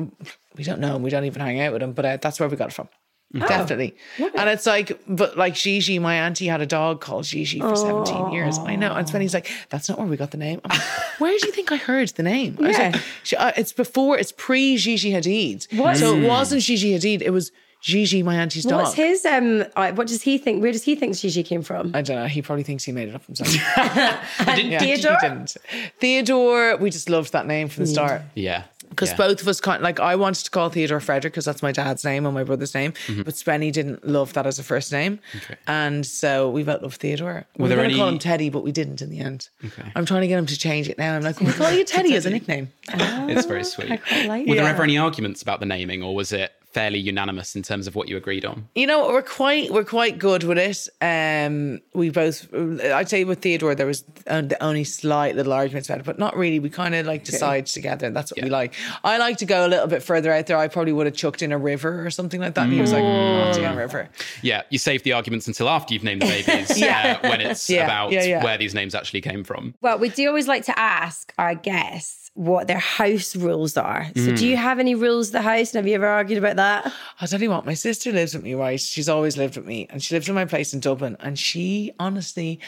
[0.56, 1.02] We don't know him.
[1.04, 1.94] We don't even hang out with him.
[1.94, 2.88] But uh, that's where we got it from.
[3.36, 3.96] Definitely.
[4.20, 8.32] And it's like, but like Gigi, my auntie had a dog called Gigi for 17
[8.32, 8.60] years.
[8.60, 8.94] I know.
[8.94, 10.62] And Spenny's like, that's not where we got the name.
[10.64, 10.88] I'm like,
[11.18, 12.56] where do you think I heard the name?
[12.60, 12.90] I was Yeah.
[12.92, 13.02] like,
[13.40, 15.76] uh, it's before, it's pre Gigi Hadid.
[15.76, 15.98] What?
[15.98, 17.24] So it wasn't Gigi Hadid.
[17.24, 17.52] It was
[17.84, 18.84] Gigi, my auntie's dog.
[18.84, 19.66] What's his um?
[19.76, 20.62] What does he think?
[20.62, 21.92] Where does he think Gigi came from?
[21.94, 22.28] I don't know.
[22.28, 23.50] He probably thinks he made it up himself.
[24.56, 24.80] Theodore.
[24.80, 25.58] He didn't.
[26.00, 27.94] Theodore, we just loved that name from the mm.
[27.94, 28.22] start.
[28.36, 28.64] yeah.
[28.90, 29.18] Because yeah.
[29.18, 32.06] both of us kind like I wanted to call Theodore Frederick because that's my dad's
[32.06, 33.24] name and my brother's name, mm-hmm.
[33.24, 35.56] but Spenny didn't love that as a first name, Okay.
[35.66, 37.44] and so we both loved Theodore.
[37.58, 39.50] We were going to call him Teddy, but we didn't in the end.
[39.66, 39.92] Okay.
[39.96, 41.16] I'm trying to get him to change it now.
[41.16, 42.72] I'm like, we call you Teddy as a nickname.
[42.90, 43.92] Ah, it's very sweet.
[43.92, 47.00] I quite like Were there ever any arguments about the naming, or was it fairly
[47.00, 48.68] unanimous in terms of what you agreed on?
[48.76, 50.88] You know, we're quite we're quite good with it.
[51.02, 56.00] Um, we both, I'd say, with Theodore, there was the only slight little arguments about
[56.00, 56.60] it, but not really.
[56.60, 58.74] We kind of like decide together, and that's what we like.
[59.04, 60.58] I like to go a little bit further out there.
[60.58, 62.64] I probably would have chucked in a river or something like that.
[62.66, 64.10] And he was like, not doing a river.
[64.42, 67.20] Yeah, you save the arguments until after you've named the babies Yeah.
[67.24, 68.44] uh, when it's Yeah, about yeah, yeah.
[68.44, 69.74] where these names actually came from.
[69.82, 74.08] Well, we do always like to ask our guests what their house rules are.
[74.16, 74.46] So, do hmm.
[74.46, 75.74] you have any rules of the house?
[75.74, 76.92] And have you ever argued about that?
[77.20, 78.80] I'll tell you what, my sister lives with me, right?
[78.80, 81.92] She's always lived with me, and she lives in my place in Dublin, and she
[82.00, 82.60] honestly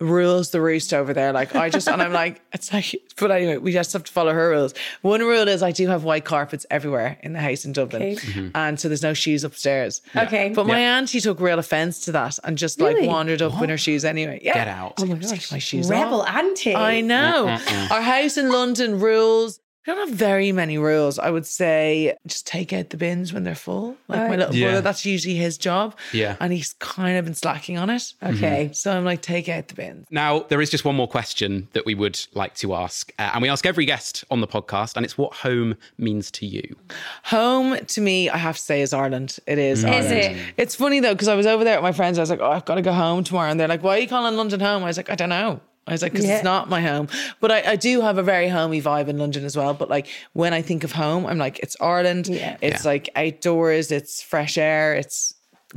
[0.00, 1.32] rules the roost over there.
[1.32, 4.32] Like I just, and I'm like, it's like, but anyway, we just have to follow
[4.32, 4.72] her rules.
[5.02, 8.14] One rule is I do have white carpets everywhere in the house in Dublin, Okay.
[8.14, 8.48] Mm-hmm.
[8.56, 10.00] and so there's no shoes upstairs.
[10.16, 10.48] Okay.
[10.54, 13.02] But my auntie took real offense to that and just Really?
[13.02, 14.40] like wandered up in her shoes anyway.
[14.42, 14.54] Yeah.
[14.54, 14.94] Get out.
[14.98, 15.52] Oh my Take gosh.
[15.52, 16.28] my shoes Rebel off.
[16.34, 16.74] auntie.
[16.74, 17.46] I know.
[17.90, 19.59] Our house in London rules.
[19.86, 21.18] We don't have very many rules.
[21.18, 23.96] I would say just take out the bins when they're full.
[24.08, 24.66] Like my little Yeah.
[24.66, 25.96] brother, that's usually his job.
[26.12, 26.36] Yeah.
[26.38, 28.12] And he's kind of been slacking on it.
[28.22, 28.70] Okay.
[28.74, 30.06] So I'm like, take out the bins.
[30.10, 33.10] Now, there is just one more question that we would like to ask.
[33.18, 36.46] Uh, and we ask every guest on the podcast, and it's what home means to
[36.46, 36.76] you.
[37.24, 39.38] Home to me, I have to say, is Ireland.
[39.46, 39.82] It is.
[39.84, 40.12] Ireland.
[40.12, 40.54] it?
[40.58, 42.18] It's funny though, because I was over there with my friends.
[42.18, 43.50] I was like, oh, I've got to go home tomorrow.
[43.50, 44.82] And they're like, why are you calling London home?
[44.82, 45.60] I was like, I don't know.
[45.90, 46.36] I was like, because Yeah.
[46.36, 47.08] it's not my home.
[47.40, 49.74] But I, I do have a very homey vibe in London as well.
[49.74, 52.28] But like when I think of home, I'm like, it's Ireland.
[52.28, 52.56] Yeah.
[52.62, 52.90] It's Yeah.
[52.90, 55.34] like outdoors, it's fresh air, it's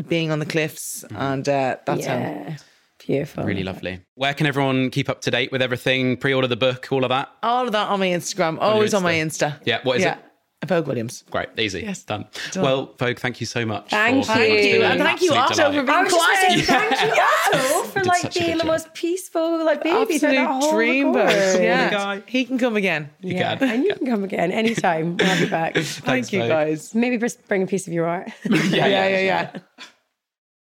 [0.07, 1.03] being on the cliffs.
[1.09, 2.55] And uh, that's home.
[3.05, 3.43] Beautiful.
[3.43, 3.99] Really lovely.
[4.15, 6.15] Where can everyone keep up to date with everything?
[6.15, 7.29] Pre order the book, all of that?
[7.41, 9.59] All of that on my Instagram, always on my Insta.
[9.65, 10.13] Yeah, what is yeah.
[10.13, 10.19] it?
[10.65, 11.23] Vogue Williams.
[11.31, 11.81] Great, easy.
[11.81, 12.03] Yes.
[12.03, 12.25] Done.
[12.51, 12.63] Done.
[12.63, 13.89] Well, Vogue, thank you so much.
[13.89, 14.43] Thank for- you.
[14.45, 15.75] it's And thank you, absolute Otto, delight.
[15.75, 16.39] for being I was just quiet.
[16.41, 20.37] saying thank you, Otto, for did like being the most peaceful like baby throughout the
[20.37, 21.25] Absolute whole dreamboat.
[21.27, 21.63] record.
[21.63, 22.19] Yeah.
[22.27, 23.09] He can come again.
[23.21, 23.55] You Yeah.
[23.57, 23.69] can.
[23.69, 25.17] And you can come again anytime.
[25.17, 25.73] We'll have you back.
[25.75, 26.49] Thanks, Thank you Vogue.
[26.49, 26.95] guys.
[26.95, 28.29] Maybe just bring a piece of your art.
[28.49, 29.19] yeah, yeah, yeah.
[29.19, 29.59] yeah.